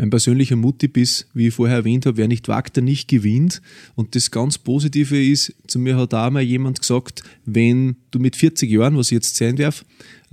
[0.00, 3.60] Mein persönlicher Muttipp ist, wie ich vorher erwähnt habe, wer nicht wagt, der nicht gewinnt.
[3.96, 8.36] Und das ganz Positive ist, zu mir hat auch mal jemand gesagt, wenn du mit
[8.36, 9.84] 40 Jahren, was ich jetzt sein darf,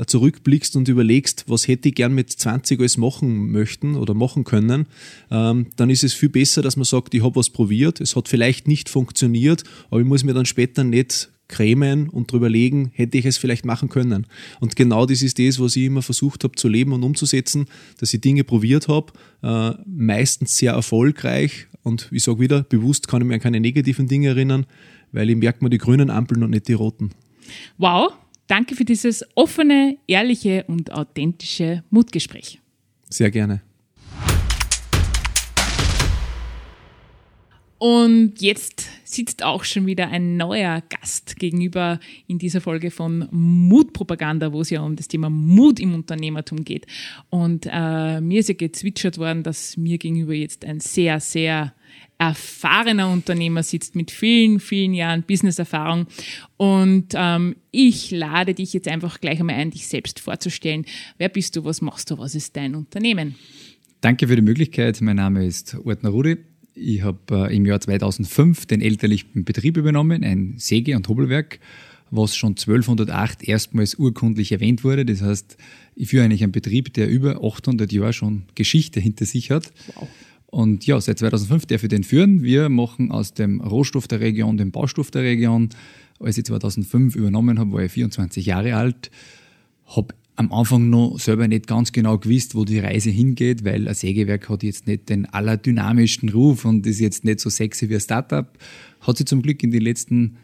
[0.06, 4.86] zurückblickst und überlegst, was hätte ich gern mit 20 alles machen möchten oder machen können,
[5.32, 8.28] ähm, dann ist es viel besser, dass man sagt, ich habe was probiert, es hat
[8.28, 13.17] vielleicht nicht funktioniert, aber ich muss mir dann später nicht cremen und drüber legen, hätte
[13.17, 14.27] ich es vielleicht machen können.
[14.60, 17.65] Und genau das ist das, was ich immer versucht habe zu leben und umzusetzen,
[17.99, 23.21] dass ich Dinge probiert habe, äh, meistens sehr erfolgreich und ich sage wieder, bewusst kann
[23.21, 24.65] ich mir an keine negativen Dinge erinnern,
[25.12, 27.12] weil ich merke mir die grünen Ampeln und nicht die roten.
[27.77, 28.13] Wow,
[28.47, 32.60] danke für dieses offene, ehrliche und authentische Mutgespräch.
[33.10, 33.62] Sehr gerne.
[37.86, 44.52] Und jetzt sitzt auch schon wieder ein neuer Gast gegenüber in dieser Folge von Mutpropaganda,
[44.52, 46.88] wo es ja um das Thema Mut im Unternehmertum geht.
[47.30, 51.76] Und äh, mir ist ja gezwitschert worden, dass mir gegenüber jetzt ein sehr, sehr
[52.17, 56.08] erfahrener Unternehmer sitzt mit vielen, vielen Jahren Businesserfahrung.
[56.58, 60.86] Und ähm, ich lade dich jetzt einfach gleich einmal ein, dich selbst vorzustellen.
[61.19, 63.36] Wer bist du, was machst du, was ist dein Unternehmen?
[64.02, 65.00] Danke für die Möglichkeit.
[65.02, 66.38] Mein Name ist Ortner Rudi.
[66.76, 71.60] Ich habe äh, im Jahr 2005 den elterlichen Betrieb übernommen, ein Säge- und Hobelwerk,
[72.12, 75.06] was schon 1208 erstmals urkundlich erwähnt wurde.
[75.06, 75.58] Das heißt,
[75.96, 79.72] ich führe eigentlich einen Betrieb, der über 800 Jahre schon Geschichte hinter sich hat.
[79.96, 80.08] Wow.
[80.48, 82.44] Und ja, seit 2005 darf ich den führen.
[82.44, 85.70] Wir machen aus dem Rohstoff der Region den Baustoff der Region.
[86.20, 89.12] Als ich 2005 übernommen habe, war ich 24 Jahre alt,
[89.86, 93.93] habe am Anfang noch selber nicht ganz genau gewusst, wo die Reise hingeht, weil ein
[93.93, 98.02] Sägewerk hat jetzt nicht den allerdynamischsten Ruf und ist jetzt nicht so sexy wie ein
[98.02, 98.48] Startup.
[99.02, 100.38] Hat sich zum Glück in den letzten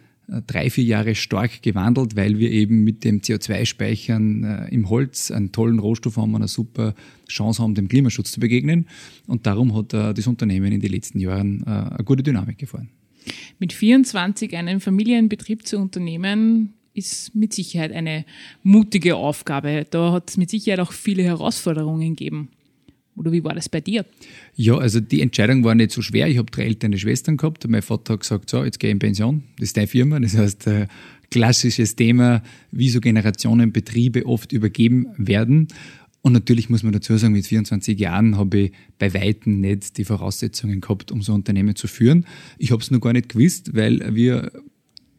[0.48, 5.52] drei, vier Jahre stark gewandelt, weil wir eben mit dem CO2-Speichern äh, im Holz einen
[5.52, 6.96] tollen Rohstoff haben und eine super
[7.28, 8.88] Chance haben, dem Klimaschutz zu begegnen.
[9.28, 12.90] Und darum hat äh, das Unternehmen in den letzten Jahren äh, eine gute Dynamik gefahren.
[13.60, 18.26] Mit 24 einen Familienbetrieb zu unternehmen, ist mit Sicherheit eine
[18.64, 19.86] mutige Aufgabe.
[19.90, 22.50] Da hat es mit Sicherheit auch viele Herausforderungen gegeben.
[23.16, 24.06] Oder wie war das bei dir?
[24.56, 26.28] Ja, also die Entscheidung war nicht so schwer.
[26.28, 27.68] Ich habe drei ältere Schwestern gehabt.
[27.68, 29.44] Mein Vater hat gesagt, so, jetzt gehe ich in Pension.
[29.58, 30.20] Das ist deine Firma.
[30.20, 30.88] Das heißt, äh,
[31.30, 35.68] klassisches Thema, wie so Generationenbetriebe oft übergeben werden.
[36.22, 40.06] Und natürlich muss man dazu sagen, mit 24 Jahren habe ich bei Weitem nicht die
[40.06, 42.26] Voraussetzungen gehabt, um so ein Unternehmen zu führen.
[42.60, 44.52] Ich habe es noch gar nicht gewusst, weil wir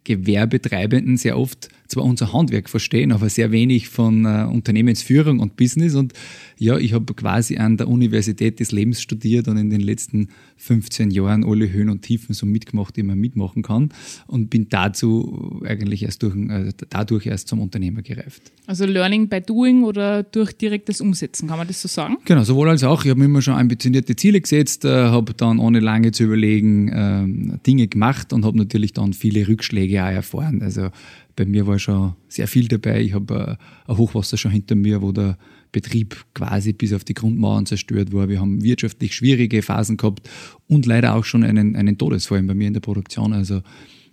[0.05, 5.95] Gewerbetreibenden sehr oft zwar unser Handwerk verstehen, aber sehr wenig von äh, Unternehmensführung und Business.
[5.95, 6.15] Und
[6.59, 11.11] ja, ich habe quasi an der Universität des Lebens studiert und in den letzten 15
[11.11, 13.91] Jahren alle Höhen und Tiefen so mitgemacht, die man mitmachen kann.
[14.27, 18.53] Und bin dazu eigentlich erst durch, äh, dadurch erst zum Unternehmer gereift.
[18.67, 22.17] Also Learning by Doing oder durch direktes Umsetzen, kann man das so sagen?
[22.25, 23.05] Genau, sowohl als auch.
[23.05, 26.89] Ich habe mir immer schon ambitionierte Ziele gesetzt, äh, habe dann ohne lange zu überlegen
[26.89, 30.63] äh, Dinge gemacht und habe natürlich dann viele Rückschläge auch erfahren.
[30.63, 30.91] Also
[31.37, 33.01] bei mir war schon sehr viel dabei.
[33.01, 35.39] Ich habe äh, ein Hochwasser schon hinter mir, wo der
[35.73, 38.29] Betrieb quasi bis auf die Grundmauern zerstört war.
[38.29, 40.29] Wir haben wirtschaftlich schwierige Phasen gehabt
[40.69, 43.33] und leider auch schon einen, einen Todesfall bei mir in der Produktion.
[43.33, 43.63] Also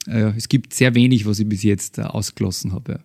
[0.07, 3.01] äh, es gibt sehr wenig, was ich bis jetzt äh, ausgelassen habe.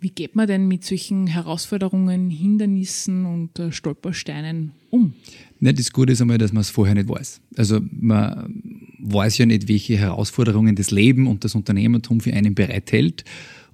[0.00, 5.14] Wie geht man denn mit solchen Herausforderungen, Hindernissen und äh, Stolpersteinen um?
[5.60, 7.40] Ne, das Gute ist einmal, dass man es vorher nicht weiß.
[7.56, 8.62] Also man
[8.98, 13.24] weiß ja nicht, welche Herausforderungen das Leben und das Unternehmertum für einen bereithält.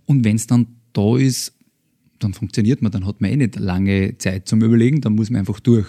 [0.07, 1.55] Und wenn es dann da ist,
[2.19, 5.41] dann funktioniert man, dann hat man eh nicht lange Zeit zum Überlegen, dann muss man
[5.41, 5.87] einfach durch.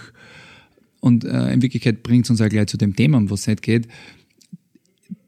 [1.00, 3.46] Und äh, in Wirklichkeit bringt es uns auch gleich zu dem Thema, um was es
[3.48, 3.88] nicht geht.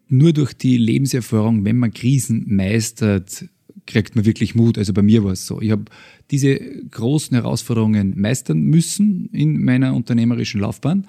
[0.08, 3.46] Nur durch die Lebenserfahrung, wenn man Krisen meistert,
[3.86, 4.78] kriegt man wirklich Mut.
[4.78, 5.60] Also bei mir war es so.
[5.60, 5.84] Ich habe
[6.30, 11.06] diese großen Herausforderungen meistern müssen in meiner unternehmerischen Laufbahn.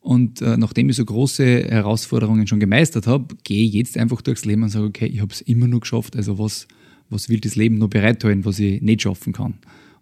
[0.00, 4.44] Und äh, nachdem ich so große Herausforderungen schon gemeistert habe, gehe ich jetzt einfach durchs
[4.44, 6.16] Leben und sage, okay, ich habe es immer nur geschafft.
[6.16, 6.68] Also was,
[7.10, 9.54] was will das Leben noch bereithalten, was ich nicht schaffen kann.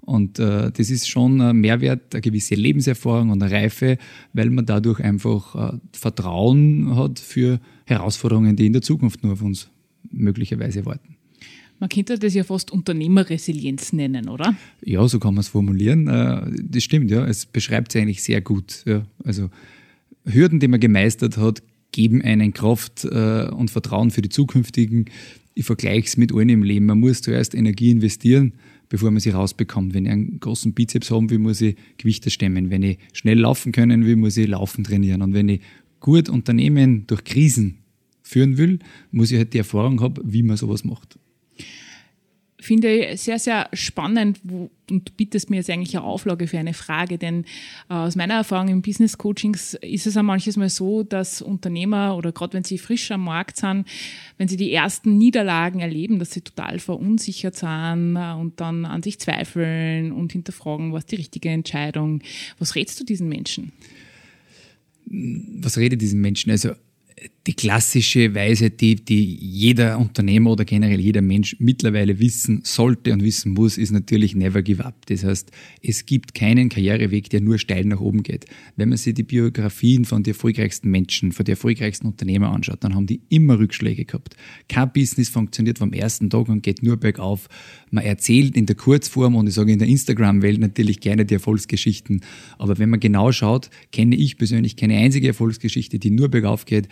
[0.02, 3.96] Und äh, das ist schon ein Mehrwert, eine gewisse Lebenserfahrung und eine Reife,
[4.34, 9.42] weil man dadurch einfach äh, Vertrauen hat für Herausforderungen, die in der Zukunft nur auf
[9.42, 9.70] uns
[10.10, 11.16] möglicherweise warten.
[11.80, 14.54] Man könnte das ja fast Unternehmerresilienz nennen, oder?
[14.84, 16.08] Ja, so kann man es formulieren.
[16.08, 17.26] Äh, das stimmt, ja.
[17.26, 18.82] Es beschreibt es eigentlich sehr gut.
[18.86, 19.04] Ja.
[19.24, 19.50] Also
[20.24, 25.06] Hürden, die man gemeistert hat, geben einen Kraft äh, und Vertrauen für die zukünftigen
[25.54, 26.86] ich vergleiche es mit allen im Leben.
[26.86, 28.54] Man muss zuerst Energie investieren,
[28.88, 29.94] bevor man sie rausbekommt.
[29.94, 32.70] Wenn ich einen großen Bizeps haben will, muss ich Gewichte stemmen.
[32.70, 35.22] Wenn ich schnell laufen können will, muss ich Laufen trainieren.
[35.22, 35.60] Und wenn ich
[36.00, 37.78] gut Unternehmen durch Krisen
[38.22, 41.18] führen will, muss ich halt die Erfahrung haben, wie man sowas macht
[42.64, 44.40] finde ich sehr, sehr spannend
[44.90, 47.44] und du bietest mir jetzt eigentlich eine Auflage für eine Frage, denn
[47.88, 52.16] äh, aus meiner Erfahrung im Business Coachings ist es auch manches Mal so, dass Unternehmer
[52.16, 53.86] oder gerade wenn sie frisch am Markt sind,
[54.38, 59.02] wenn sie die ersten Niederlagen erleben, dass sie total verunsichert sind äh, und dann an
[59.02, 62.22] sich zweifeln und hinterfragen, was die richtige Entscheidung.
[62.58, 63.72] Was rätst du diesen Menschen?
[65.06, 66.50] Was rede diesen Menschen?
[66.50, 66.72] Also
[67.46, 73.22] die klassische Weise, die, die jeder Unternehmer oder generell jeder Mensch mittlerweile wissen sollte und
[73.22, 75.06] wissen muss, ist natürlich never give up.
[75.06, 75.50] Das heißt,
[75.82, 78.46] es gibt keinen Karriereweg, der nur steil nach oben geht.
[78.76, 82.94] Wenn man sich die Biografien von den erfolgreichsten Menschen, von den erfolgreichsten Unternehmer anschaut, dann
[82.94, 84.36] haben die immer Rückschläge gehabt.
[84.68, 87.48] Kein Business funktioniert vom ersten Tag und geht nur bergauf.
[87.94, 92.20] Man erzählt in der Kurzform und ich sage in der Instagram-Welt natürlich gerne die Erfolgsgeschichten.
[92.58, 96.88] Aber wenn man genau schaut, kenne ich persönlich keine einzige Erfolgsgeschichte, die nur bergauf geht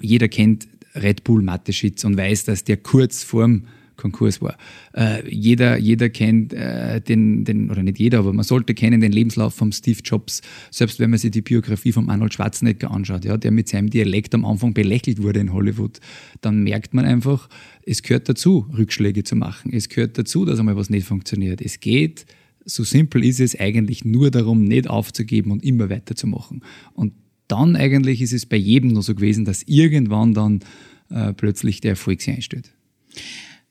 [0.00, 3.64] jeder kennt Red Bull Mateschitz und weiß, dass der kurz vorm
[4.02, 4.58] Konkurs war.
[4.94, 9.12] Äh, jeder, jeder kennt äh, den, den, oder nicht jeder, aber man sollte kennen den
[9.12, 13.36] Lebenslauf von Steve Jobs, selbst wenn man sich die Biografie von Arnold Schwarzenegger anschaut, ja,
[13.36, 16.00] der mit seinem Dialekt am Anfang belächelt wurde in Hollywood,
[16.40, 17.48] dann merkt man einfach,
[17.86, 19.72] es gehört dazu, Rückschläge zu machen.
[19.72, 21.60] Es gehört dazu, dass einmal was nicht funktioniert.
[21.60, 22.26] Es geht,
[22.64, 26.62] so simpel ist es eigentlich nur darum, nicht aufzugeben und immer weiterzumachen.
[26.94, 27.12] Und
[27.48, 30.60] dann eigentlich ist es bei jedem nur so gewesen, dass irgendwann dann
[31.10, 32.72] äh, plötzlich der Erfolg sich einstellt.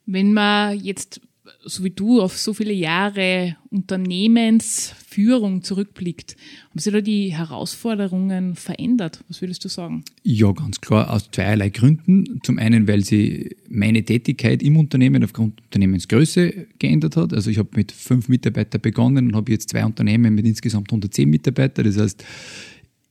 [0.05, 1.21] Wenn man jetzt,
[1.63, 6.35] so wie du, auf so viele Jahre Unternehmensführung zurückblickt,
[6.69, 9.23] haben sich da die Herausforderungen verändert?
[9.27, 10.03] Was würdest du sagen?
[10.23, 12.41] Ja, ganz klar, aus zweierlei Gründen.
[12.43, 17.33] Zum einen, weil sie meine Tätigkeit im Unternehmen aufgrund Unternehmensgröße geändert hat.
[17.33, 21.29] Also ich habe mit fünf Mitarbeitern begonnen und habe jetzt zwei Unternehmen mit insgesamt 110
[21.29, 21.85] Mitarbeitern.
[21.85, 22.25] Das heißt,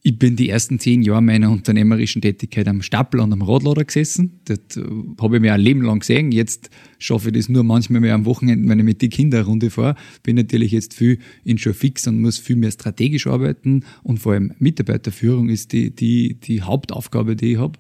[0.02, 4.40] ich bin die ersten zehn Jahre meiner unternehmerischen Tätigkeit am Stapel und am Radlader gesessen.
[4.46, 4.82] Das äh,
[5.20, 6.32] habe ich mir ein Leben lang gesehen.
[6.32, 9.48] Jetzt schaffe ich das nur manchmal mehr am Wochenende, wenn ich mit den Kindern eine
[9.48, 9.96] Runde fahre.
[10.22, 13.84] Bin natürlich jetzt viel in schon fix und muss viel mehr strategisch arbeiten.
[14.02, 17.78] Und vor allem Mitarbeiterführung ist die, die, die Hauptaufgabe, die ich habe.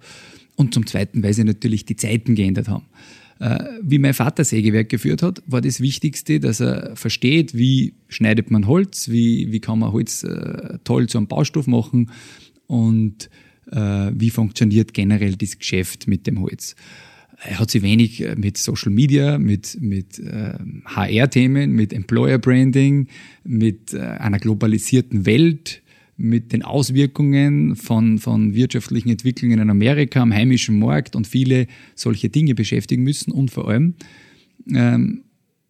[0.56, 2.84] Und zum Zweiten, weil sich natürlich die Zeiten geändert haben.
[3.40, 8.50] Äh, wie mein Vater Sägewerk geführt hat, war das Wichtigste, dass er versteht, wie schneidet
[8.50, 12.10] man Holz, wie, wie kann man Holz äh, toll zu einem Baustoff machen
[12.66, 13.30] und
[13.72, 16.76] äh, wie funktioniert generell das Geschäft mit dem Holz.
[17.42, 23.08] Er hat sich wenig mit Social Media, mit, mit äh, HR-Themen, mit Employer Branding,
[23.42, 25.80] mit äh, einer globalisierten Welt
[26.20, 32.28] mit den Auswirkungen von, von wirtschaftlichen Entwicklungen in Amerika am heimischen Markt und viele solche
[32.28, 33.32] Dinge beschäftigen müssen.
[33.32, 33.94] Und vor allem
[34.72, 35.22] ähm,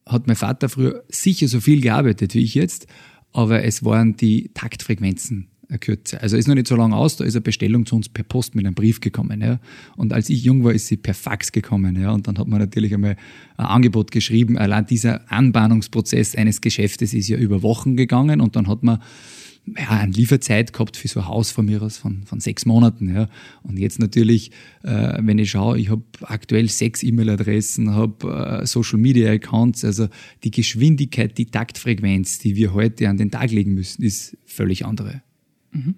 [0.07, 2.87] hat mein Vater früher sicher so viel gearbeitet wie ich jetzt,
[3.33, 5.47] aber es waren die Taktfrequenzen
[5.79, 6.21] kürzer.
[6.21, 8.57] Also ist noch nicht so lange aus, da ist eine Bestellung zu uns per Post
[8.57, 9.41] mit einem Brief gekommen.
[9.41, 9.61] Ja.
[9.97, 12.01] Und als ich jung war, ist sie per Fax gekommen.
[12.01, 12.11] Ja.
[12.11, 13.17] Und dann hat man natürlich einmal
[13.57, 14.59] ein Angebot geschrieben.
[14.59, 18.99] Allein dieser Anbahnungsprozess eines Geschäftes ist ja über Wochen gegangen und dann hat man
[19.77, 23.15] ja, eine Lieferzeit gehabt für so ein Haus von mir aus von, von sechs Monaten.
[23.15, 23.29] Ja.
[23.63, 24.51] Und jetzt natürlich,
[24.83, 30.09] äh, wenn ich schaue, ich habe aktuell sechs E-Mail-Adressen, habe äh, Social-Media-Accounts, also
[30.45, 35.23] die Geschwindigkeit, die Taktfrequenz, die wir heute an den Tag legen müssen, ist völlig andere.
[35.73, 35.95] Mhm.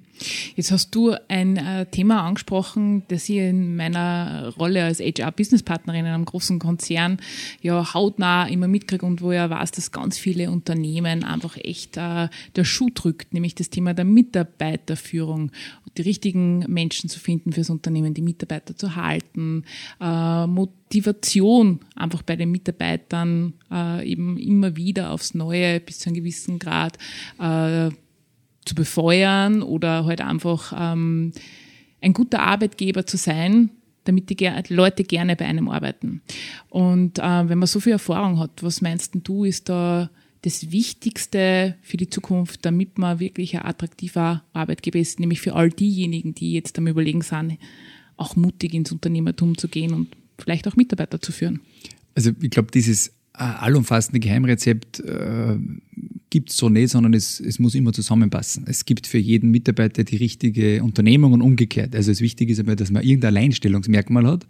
[0.54, 6.12] Jetzt hast du ein äh, Thema angesprochen, das ich in meiner Rolle als HR-Business-Partnerin in
[6.12, 7.18] einem großen Konzern
[7.62, 12.28] ja hautnah immer mitkriege und wo ja weiß, dass ganz viele Unternehmen einfach echt äh,
[12.54, 15.50] der Schuh drückt, nämlich das Thema der Mitarbeiterführung,
[15.96, 19.64] die richtigen Menschen zu finden fürs Unternehmen, die Mitarbeiter zu halten,
[20.00, 26.16] äh, Motivation einfach bei den Mitarbeitern äh, eben immer wieder aufs Neue bis zu einem
[26.16, 26.98] gewissen Grad
[27.38, 27.90] äh,
[28.64, 31.32] zu befeuern oder halt einfach ähm,
[32.00, 33.70] ein guter Arbeitgeber zu sein,
[34.04, 36.22] damit die Leute gerne bei einem arbeiten.
[36.68, 40.10] Und äh, wenn man so viel Erfahrung hat, was meinst du, ist da
[40.42, 45.70] das Wichtigste für die Zukunft, damit man wirklich ein attraktiver Arbeitgeber ist, nämlich für all
[45.70, 47.58] diejenigen, die jetzt am Überlegen sind,
[48.16, 51.60] auch mutig ins Unternehmertum zu gehen und vielleicht auch Mitarbeiter zu führen?
[52.14, 55.56] Also ich glaube, dieses allumfassende Geheimrezept äh,
[56.30, 58.64] gibt es so nicht, sondern es, es muss immer zusammenpassen.
[58.66, 61.94] Es gibt für jeden Mitarbeiter die richtige Unternehmung und umgekehrt.
[61.94, 64.46] Also das Wichtige ist aber, dass man irgendein Alleinstellungsmerkmal hat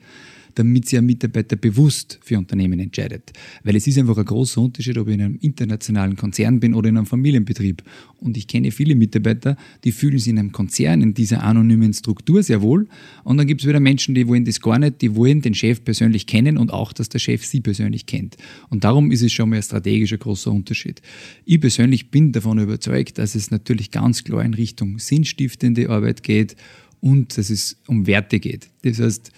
[0.54, 3.32] damit sich ein Mitarbeiter bewusst für Unternehmen entscheidet.
[3.64, 6.88] Weil es ist einfach ein großer Unterschied, ob ich in einem internationalen Konzern bin oder
[6.88, 7.82] in einem Familienbetrieb.
[8.18, 12.42] Und ich kenne viele Mitarbeiter, die fühlen sich in einem Konzern, in dieser anonymen Struktur
[12.42, 12.88] sehr wohl.
[13.24, 15.84] Und dann gibt es wieder Menschen, die wollen das gar nicht, die wollen den Chef
[15.84, 18.36] persönlich kennen und auch, dass der Chef sie persönlich kennt.
[18.70, 21.02] Und darum ist es schon mal ein strategischer großer Unterschied.
[21.44, 26.56] Ich persönlich bin davon überzeugt, dass es natürlich ganz klar in Richtung sinnstiftende Arbeit geht
[27.00, 28.68] und dass es um Werte geht.
[28.82, 29.32] Das heißt,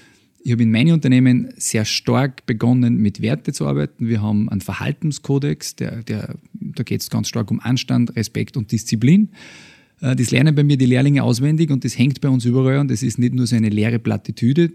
[0.45, 4.09] ich habe in meinen Unternehmen sehr stark begonnen, mit Werte zu arbeiten.
[4.09, 8.71] Wir haben einen Verhaltenskodex, der, der, da geht es ganz stark um Anstand, Respekt und
[8.71, 9.31] Disziplin.
[10.03, 12.91] Äh, das lernen bei mir die Lehrlinge auswendig und das hängt bei uns überall und
[12.91, 14.71] das ist nicht nur so eine leere Plattitüde.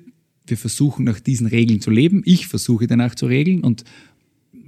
[0.47, 2.24] Wir versuchen nach diesen Regeln zu leben.
[2.26, 3.84] Ich versuche danach zu regeln und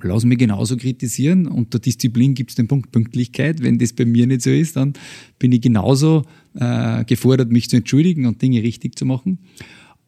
[0.03, 1.47] lass mich genauso kritisieren.
[1.47, 3.63] Unter Disziplin gibt es den Punkt Pünktlichkeit.
[3.63, 4.93] Wenn das bei mir nicht so ist, dann
[5.39, 9.39] bin ich genauso äh, gefordert, mich zu entschuldigen und Dinge richtig zu machen.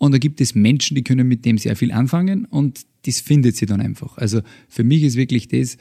[0.03, 3.55] Und da gibt es Menschen, die können mit dem sehr viel anfangen und das findet
[3.55, 4.17] sie dann einfach.
[4.17, 5.75] Also für mich ist wirklich das,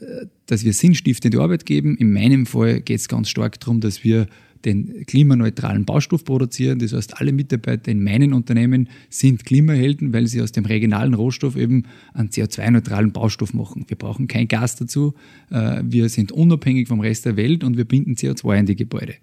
[0.00, 1.96] äh, dass wir sinnstiftende Arbeit geben.
[1.96, 4.26] In meinem Fall geht es ganz stark darum, dass wir
[4.64, 6.80] den klimaneutralen Baustoff produzieren.
[6.80, 11.54] Das heißt, alle Mitarbeiter in meinen Unternehmen sind Klimahelden, weil sie aus dem regionalen Rohstoff
[11.54, 13.84] eben einen CO2-neutralen Baustoff machen.
[13.86, 15.14] Wir brauchen kein Gas dazu.
[15.52, 19.14] Äh, wir sind unabhängig vom Rest der Welt und wir binden CO2 in die Gebäude.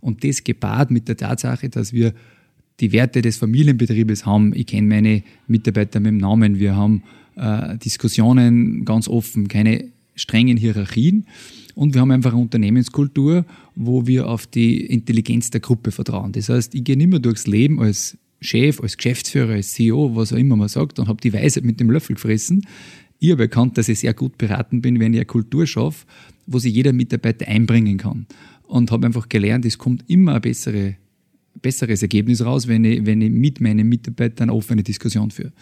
[0.00, 2.12] Und das gepaart mit der Tatsache, dass wir
[2.80, 4.54] die Werte des Familienbetriebes haben.
[4.54, 6.58] Ich kenne meine Mitarbeiter mit dem Namen.
[6.58, 7.02] Wir haben
[7.36, 11.26] äh, Diskussionen ganz offen, keine strengen Hierarchien.
[11.74, 16.32] Und wir haben einfach eine Unternehmenskultur, wo wir auf die Intelligenz der Gruppe vertrauen.
[16.32, 20.32] Das heißt, ich gehe nicht mehr durchs Leben als Chef, als Geschäftsführer, als CEO, was
[20.32, 22.66] auch immer man sagt, und habe die Weisheit mit dem Löffel gefressen.
[23.18, 26.06] Ich habe erkannt, dass ich sehr gut beraten bin, wenn ich eine Kultur schaffe,
[26.46, 28.26] wo sich jeder Mitarbeiter einbringen kann.
[28.62, 30.96] Und habe einfach gelernt, es kommt immer eine bessere
[31.60, 35.52] besseres Ergebnis raus, wenn ich, wenn ich mit meinen Mitarbeitern eine offene Diskussion führe.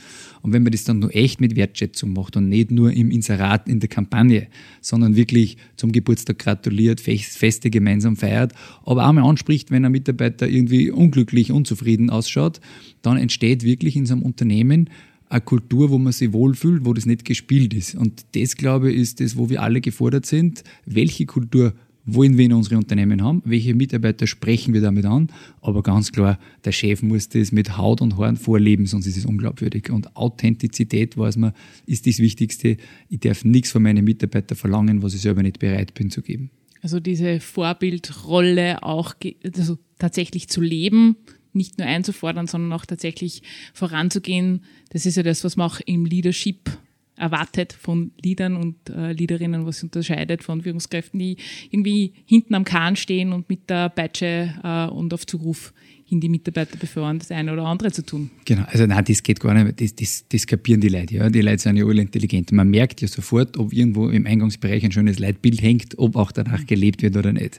[0.42, 3.68] Und wenn man das dann nur echt mit Wertschätzung macht und nicht nur im Inserat
[3.68, 4.48] in der Kampagne,
[4.80, 8.52] sondern wirklich zum Geburtstag gratuliert, Feste gemeinsam feiert,
[8.84, 12.60] aber auch mal anspricht, wenn ein Mitarbeiter irgendwie unglücklich, unzufrieden ausschaut,
[13.02, 14.90] dann entsteht wirklich in so einem Unternehmen
[15.30, 17.94] eine Kultur, wo man sich wohlfühlt, wo das nicht gespielt ist.
[17.94, 20.64] Und das, glaube ich, ist das, wo wir alle gefordert sind.
[20.86, 21.74] Welche Kultur
[22.14, 25.28] wollen wir in unsere Unternehmen haben, welche Mitarbeiter sprechen wir damit an,
[25.60, 29.26] aber ganz klar, der Chef muss das mit Haut und Haaren vorleben, sonst ist es
[29.26, 29.90] unglaubwürdig.
[29.90, 31.52] Und Authentizität, weiß man,
[31.86, 32.76] ist das Wichtigste.
[33.08, 36.50] Ich darf nichts von meinen Mitarbeitern verlangen, was ich selber nicht bereit bin zu geben.
[36.82, 39.14] Also diese Vorbildrolle auch
[39.56, 41.16] also tatsächlich zu leben,
[41.52, 43.42] nicht nur einzufordern, sondern auch tatsächlich
[43.74, 44.62] voranzugehen.
[44.90, 46.70] Das ist ja das, was man auch im Leadership
[47.18, 51.36] erwartet von Leadern und äh, Leaderinnen, was unterscheidet von Führungskräften, die
[51.70, 55.72] irgendwie hinten am Kahn stehen und mit der Peitsche äh, und auf Zuruf
[56.08, 58.30] hin die Mitarbeiter befördern, das eine oder andere zu tun.
[58.44, 61.28] Genau, also nein, das geht gar nicht, das, das, das kapieren die Leute, ja.
[61.28, 62.50] Die Leute sind ja alle intelligent.
[62.52, 66.66] Man merkt ja sofort, ob irgendwo im Eingangsbereich ein schönes Leitbild hängt, ob auch danach
[66.66, 67.58] gelebt wird oder nicht.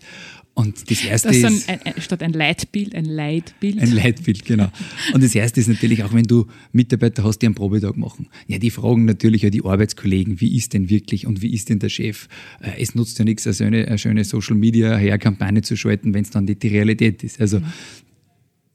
[0.56, 1.44] Und das erste das ist.
[1.44, 3.80] ist ein, ein, statt ein Leitbild, ein Leitbild.
[3.80, 4.70] Ein Leitbild, genau.
[5.14, 8.28] Und das erste ist natürlich auch, wenn du Mitarbeiter hast, die einen Probetag machen.
[8.48, 11.80] Ja, die fragen natürlich auch die Arbeitskollegen, wie ist denn wirklich und wie ist denn
[11.80, 12.28] der Chef?
[12.62, 16.24] Äh, es nutzt ja nichts, eine schöne, eine schöne Social Media Kampagne zu schalten, wenn
[16.24, 17.40] es dann nicht die Realität ist.
[17.40, 17.62] Also,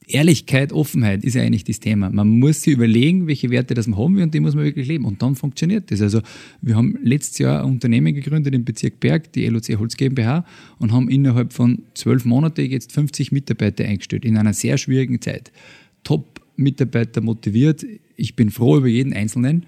[0.07, 2.11] Ehrlichkeit, Offenheit ist ja eigentlich das Thema.
[2.11, 4.87] Man muss sich überlegen, welche Werte das man haben will und die muss man wirklich
[4.87, 5.05] leben.
[5.05, 6.03] Und dann funktioniert das.
[6.03, 6.21] Also
[6.61, 10.45] wir haben letztes Jahr ein Unternehmen gegründet im Bezirk Berg, die LOC Holz GmbH,
[10.79, 15.53] und haben innerhalb von zwölf Monaten jetzt 50 Mitarbeiter eingestellt in einer sehr schwierigen Zeit.
[16.03, 17.87] Top-Mitarbeiter motiviert.
[18.17, 19.65] Ich bin froh über jeden Einzelnen.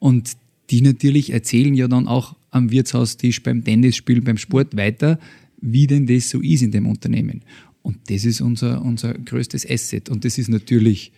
[0.00, 0.32] Und
[0.70, 5.20] die natürlich erzählen ja dann auch am Wirtshaustisch, beim Tennisspiel, beim Sport weiter,
[5.60, 7.42] wie denn das so ist in dem Unternehmen.
[7.86, 10.08] Und das ist unser, unser größtes Asset.
[10.08, 11.12] Und das ist natürlich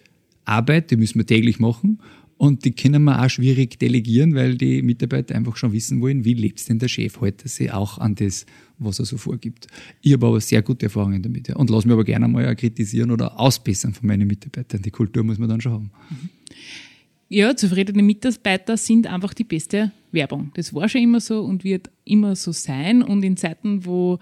[0.45, 1.99] Arbeit, die müssen wir täglich machen.
[2.37, 6.35] Und die können wir auch schwierig delegieren, weil die Mitarbeiter einfach schon wissen wollen, wie
[6.35, 8.45] lebt denn der Chef heute sie auch an das,
[8.79, 9.67] was er so vorgibt.
[10.03, 11.49] Ich habe aber sehr gute Erfahrungen damit.
[11.49, 11.57] Ja.
[11.57, 14.83] Und lass mich aber gerne mal kritisieren oder ausbessern von meinen Mitarbeitern.
[14.83, 15.91] Die Kultur muss man dann schon haben.
[17.31, 20.53] Ja, zufriedene Mitarbeiter sind einfach die beste Werbung.
[20.53, 23.03] Das war schon immer so und wird immer so sein.
[23.03, 24.19] Und in Zeiten, wo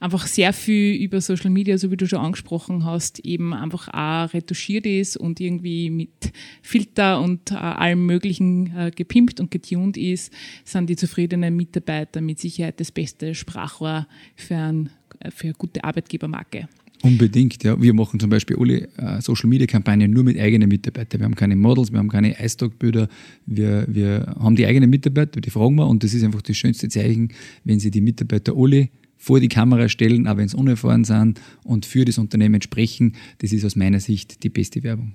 [0.00, 4.32] einfach sehr viel über Social Media, so wie du schon angesprochen hast, eben einfach auch
[4.34, 6.32] retuschiert ist und irgendwie mit
[6.62, 10.32] Filter und äh, allem Möglichen äh, gepimpt und getuned ist,
[10.64, 14.90] sind die zufriedenen Mitarbeiter mit Sicherheit das beste Sprachrohr für, ein,
[15.30, 16.68] für eine gute Arbeitgebermarke.
[17.02, 17.80] Unbedingt, ja.
[17.80, 21.20] Wir machen zum Beispiel alle äh, Social Media Kampagnen nur mit eigenen Mitarbeitern.
[21.20, 23.08] Wir haben keine Models, wir haben keine iStock-Bilder.
[23.46, 26.88] Wir, wir haben die eigenen Mitarbeiter, die fragen wir und das ist einfach das schönste
[26.88, 27.32] Zeichen,
[27.64, 28.90] wenn sie die Mitarbeiter alle
[29.20, 33.16] vor die Kamera stellen, auch wenn sie unerfahren sind und für das Unternehmen sprechen.
[33.38, 35.14] Das ist aus meiner Sicht die beste Werbung.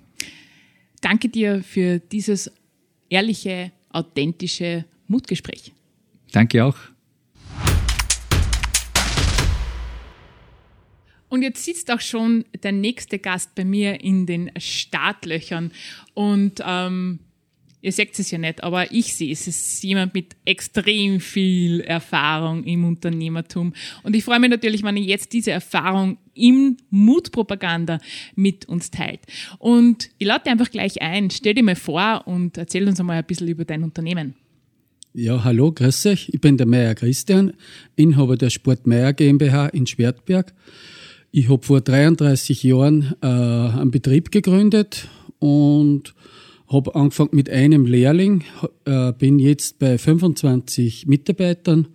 [1.01, 2.51] Danke dir für dieses
[3.09, 5.73] ehrliche, authentische Mutgespräch.
[6.31, 6.77] Danke auch.
[11.27, 15.71] Und jetzt sitzt auch schon der nächste Gast bei mir in den Startlöchern.
[16.13, 17.19] Und ähm,
[17.85, 19.41] ihr seht es ja nicht, aber ich sehe es.
[19.41, 23.73] Es ist jemand mit extrem viel Erfahrung im Unternehmertum.
[24.01, 27.99] Und ich freue mich natürlich, wenn ihr jetzt diese Erfahrung im Mutpropaganda
[28.35, 29.19] mit uns teilt.
[29.59, 31.29] Und ich lade einfach gleich ein.
[31.29, 34.33] Stell dir mal vor und erzähl uns einmal ein bisschen über dein Unternehmen.
[35.13, 36.29] Ja, hallo, grüß euch.
[36.29, 37.53] Ich bin der Meier Christian,
[37.95, 40.53] Inhaber der Sport Meier GmbH in Schwertberg.
[41.31, 45.07] Ich habe vor 33 Jahren äh, einen Betrieb gegründet
[45.37, 46.15] und
[46.67, 48.43] habe angefangen mit einem Lehrling,
[48.85, 51.87] äh, bin jetzt bei 25 Mitarbeitern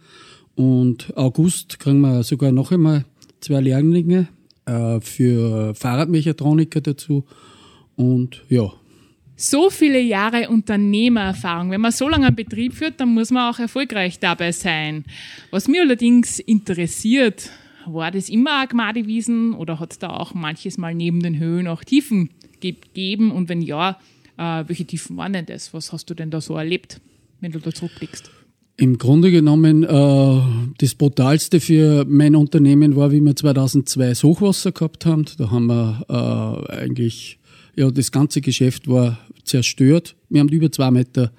[0.55, 3.05] und August kriegen wir sogar noch einmal
[3.41, 4.29] zwei Lehrlinge
[4.67, 7.25] äh, für Fahrradmechatroniker dazu
[7.97, 8.73] und ja.
[9.37, 11.71] So viele Jahre Unternehmererfahrung.
[11.71, 15.05] Wenn man so lange einen Betrieb führt, dann muss man auch erfolgreich dabei sein.
[15.51, 17.51] Was mir allerdings interessiert,
[17.87, 21.85] war das immer Agmadi-Wiesen oder hat es da auch manches Mal neben den Höhen auch
[21.85, 22.29] Tiefen
[22.61, 23.33] gegeben?
[23.33, 23.99] Und wenn ja,
[24.41, 25.75] äh, welche Tiefen waren denn das?
[25.75, 27.01] Was hast du denn da so erlebt,
[27.41, 28.31] wenn du da zurückblickst?
[28.79, 30.41] Im Grunde genommen, äh,
[30.79, 35.27] das Brutalste für mein Unternehmen war, wie wir 2002 das Hochwasser gehabt haben.
[35.37, 37.39] Da haben wir äh, eigentlich
[37.77, 40.17] ja, das ganze Geschäft war zerstört.
[40.31, 41.33] Wir haben über zwei Meter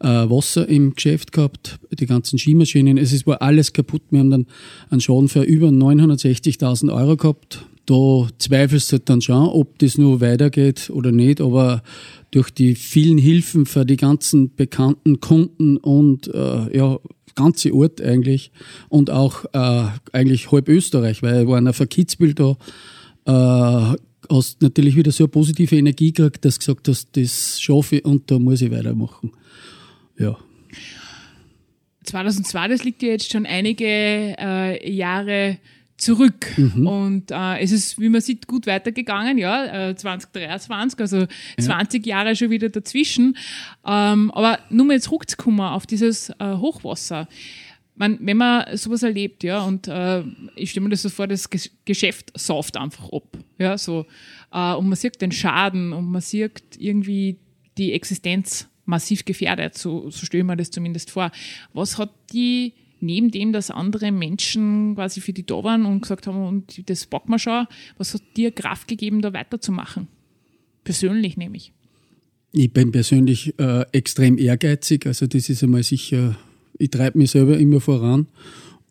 [0.00, 2.98] äh, Wasser im Geschäft gehabt, die ganzen Skimaschinen.
[2.98, 4.02] Es war alles kaputt.
[4.10, 4.46] Wir haben dann
[4.88, 7.64] einen Schaden für über 960.000 Euro gehabt.
[7.90, 11.40] Da zweifelst du dann schon, ob das nur weitergeht oder nicht.
[11.40, 11.82] Aber
[12.30, 17.00] durch die vielen Hilfen für die ganzen bekannten Kunden und äh, ja,
[17.34, 18.52] ganze Ort eigentlich
[18.90, 22.56] und auch äh, eigentlich halb Österreich, weil ich war einer Kitzbühel da,
[23.24, 23.96] äh,
[24.32, 28.04] hast natürlich wieder so eine positive Energie gekriegt, dass du gesagt hast, das schaffe ich
[28.04, 29.32] und da muss ich weitermachen.
[30.16, 30.38] Ja.
[32.04, 35.58] 2002, das liegt ja jetzt schon einige äh, Jahre
[36.00, 36.46] zurück.
[36.56, 36.86] Mhm.
[36.86, 41.28] Und äh, es ist, wie man sieht, gut weitergegangen, ja, äh, 2023, also ja.
[41.58, 43.36] 20 Jahre schon wieder dazwischen.
[43.86, 47.28] Ähm, aber nur mal jetzt zurückzukommen auf dieses äh, Hochwasser.
[47.96, 50.22] Man, wenn man sowas erlebt, ja, und äh,
[50.56, 51.48] ich stelle mir das so vor, das
[51.84, 54.06] Geschäft sauft einfach ab, ja, so,
[54.52, 57.36] äh, und man sieht den Schaden und man sieht irgendwie
[57.76, 61.30] die Existenz massiv gefährdet, so, so stelle ich mir das zumindest vor.
[61.74, 62.72] Was hat die
[63.02, 67.06] neben dem, dass andere Menschen quasi für die da waren und gesagt haben, und das
[67.06, 67.66] packen wir schon,
[67.98, 70.08] was hat dir Kraft gegeben, da weiterzumachen?
[70.84, 71.72] Persönlich nämlich.
[72.52, 76.36] Ich bin persönlich äh, extrem ehrgeizig, also das ist einmal sicher,
[76.78, 78.26] ich treibe mich selber immer voran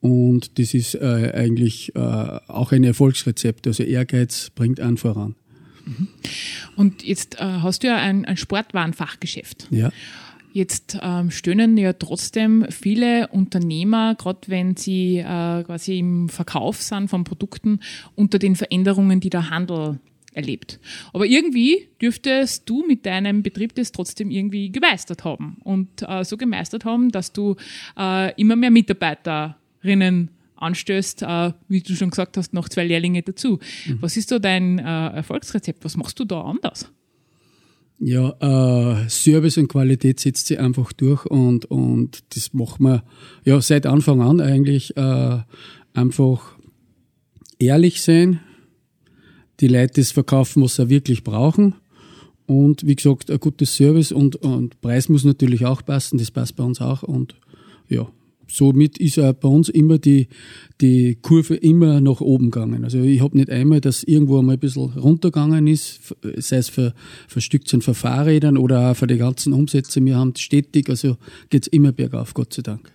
[0.01, 3.67] und das ist äh, eigentlich äh, auch ein Erfolgsrezept.
[3.67, 5.35] Also Ehrgeiz bringt einen voran.
[5.85, 6.07] Mhm.
[6.75, 9.67] Und jetzt äh, hast du ja ein, ein Sportwarenfachgeschäft.
[9.71, 9.91] Ja.
[10.51, 17.07] Jetzt ähm, stöhnen ja trotzdem viele Unternehmer, gerade wenn sie äh, quasi im Verkauf sind
[17.07, 17.79] von Produkten,
[18.15, 19.99] unter den Veränderungen, die der Handel
[20.33, 20.79] erlebt.
[21.13, 26.37] Aber irgendwie dürftest du mit deinem Betrieb das trotzdem irgendwie gemeistert haben und äh, so
[26.37, 27.55] gemeistert haben, dass du
[27.97, 33.59] äh, immer mehr Mitarbeiterinnen anstößt, äh, wie du schon gesagt hast, noch zwei Lehrlinge dazu.
[33.85, 34.01] Mhm.
[34.01, 35.83] Was ist da dein äh, Erfolgsrezept?
[35.85, 36.91] Was machst du da anders?
[38.01, 43.03] Ja, äh, Service und Qualität setzt sich einfach durch und, und das machen wir
[43.43, 45.39] ja seit Anfang an eigentlich äh,
[45.93, 46.57] einfach
[47.59, 48.39] ehrlich sein,
[49.59, 51.75] die Leute das verkaufen, was sie wirklich brauchen.
[52.45, 56.55] Und wie gesagt, ein gutes Service und, und Preis muss natürlich auch passen, das passt
[56.55, 57.35] bei uns auch und
[57.89, 58.09] ja,
[58.49, 60.27] somit ist auch bei uns immer die,
[60.81, 62.83] die Kurve immer nach oben gegangen.
[62.83, 66.93] Also ich habe nicht einmal, dass irgendwo einmal ein bisschen runtergegangen ist, sei es für,
[67.27, 70.03] für Stückchen für Fahrrädern oder auch für die ganzen Umsätze.
[70.03, 71.17] Wir haben stetig, also
[71.49, 72.91] geht es immer bergauf, Gott sei Dank.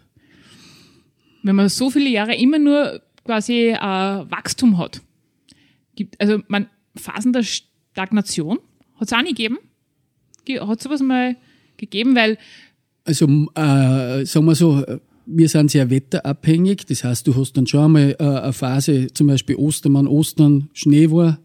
[1.42, 5.02] Wenn man so viele Jahre immer nur quasi äh, Wachstum hat,
[5.94, 8.58] gibt, also man Phasen der Stagnation,
[8.96, 9.58] hat es auch nicht gegeben?
[10.60, 11.36] Hat es sowas mal
[11.76, 12.14] gegeben?
[12.14, 12.38] Weil
[13.04, 14.82] also äh, sagen wir so,
[15.26, 16.86] wir sind sehr wetterabhängig.
[16.86, 21.10] Das heißt, du hast dann schon einmal äh, eine Phase, zum Beispiel Ostermann, Ostern, Schnee
[21.10, 21.38] war.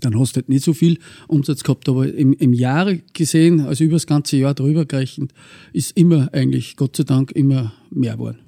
[0.00, 0.98] Dann hast du halt nicht so viel
[1.28, 5.32] Umsatz gehabt, aber im, im Jahr gesehen, also über das ganze Jahr drüber gerechnet,
[5.72, 8.38] ist immer eigentlich, Gott sei Dank, immer mehr geworden.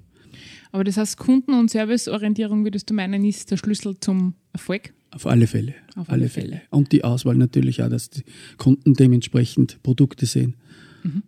[0.71, 4.95] Aber das heißt, Kunden- und Serviceorientierung, würdest du meinen, ist der Schlüssel zum Erfolg?
[5.11, 5.75] Auf alle Fälle.
[5.95, 6.49] Auf alle, alle Fälle.
[6.49, 6.63] Fälle.
[6.71, 8.23] Und die Auswahl natürlich auch, dass die
[8.57, 10.55] Kunden dementsprechend Produkte sehen.
[11.03, 11.23] Mhm.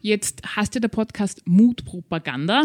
[0.00, 2.64] Jetzt hast du der Podcast Mutpropaganda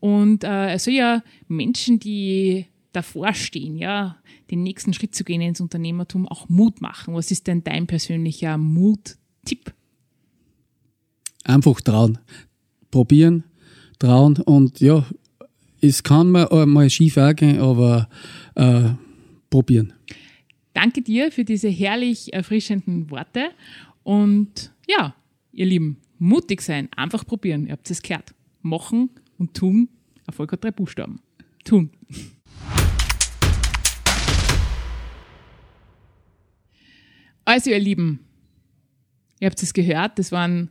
[0.00, 4.16] und äh, es soll ja Menschen, die davor stehen, ja,
[4.50, 7.14] den nächsten Schritt zu gehen ins Unternehmertum, auch Mut machen.
[7.14, 9.72] Was ist denn dein persönlicher Mut-Tipp?
[11.44, 12.18] Einfach trauen.
[12.90, 13.44] Probieren,
[13.98, 15.06] trauen und ja,
[15.80, 18.08] es kann mal, mal schief gehen, aber
[18.56, 18.90] äh,
[19.48, 19.92] probieren.
[20.74, 23.50] Danke dir für diese herrlich erfrischenden Worte
[24.02, 25.14] und ja,
[25.52, 27.66] ihr Lieben, Mutig sein, einfach probieren.
[27.66, 28.34] Ihr habt es gehört.
[28.60, 29.08] Machen
[29.38, 29.88] und tun.
[30.26, 31.22] Erfolg hat drei Buchstaben.
[31.64, 31.88] Tun.
[37.46, 38.20] Also, ihr Lieben,
[39.40, 40.68] ihr habt es gehört, das waren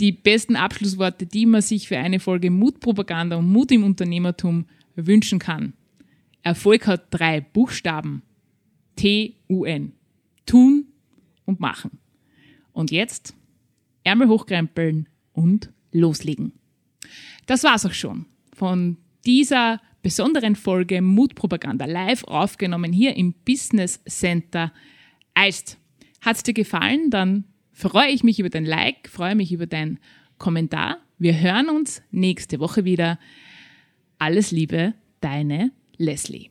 [0.00, 4.66] die besten Abschlussworte, die man sich für eine Folge Mutpropaganda und Mut im Unternehmertum
[4.96, 5.72] wünschen kann.
[6.42, 8.22] Erfolg hat drei Buchstaben.
[8.96, 9.92] T-U-N.
[10.46, 10.86] Tun
[11.44, 11.92] und machen.
[12.72, 13.34] Und jetzt
[14.04, 16.52] Ärmel hochkrempeln und loslegen.
[17.46, 24.72] Das war's auch schon von dieser besonderen Folge Mutpropaganda live aufgenommen hier im Business Center
[25.34, 25.78] Eist.
[26.20, 27.10] Hat's dir gefallen?
[27.10, 29.98] Dann freue ich mich über dein Like, freue mich über dein
[30.38, 30.98] Kommentar.
[31.18, 33.18] Wir hören uns nächste Woche wieder.
[34.18, 36.50] Alles Liebe, deine Leslie.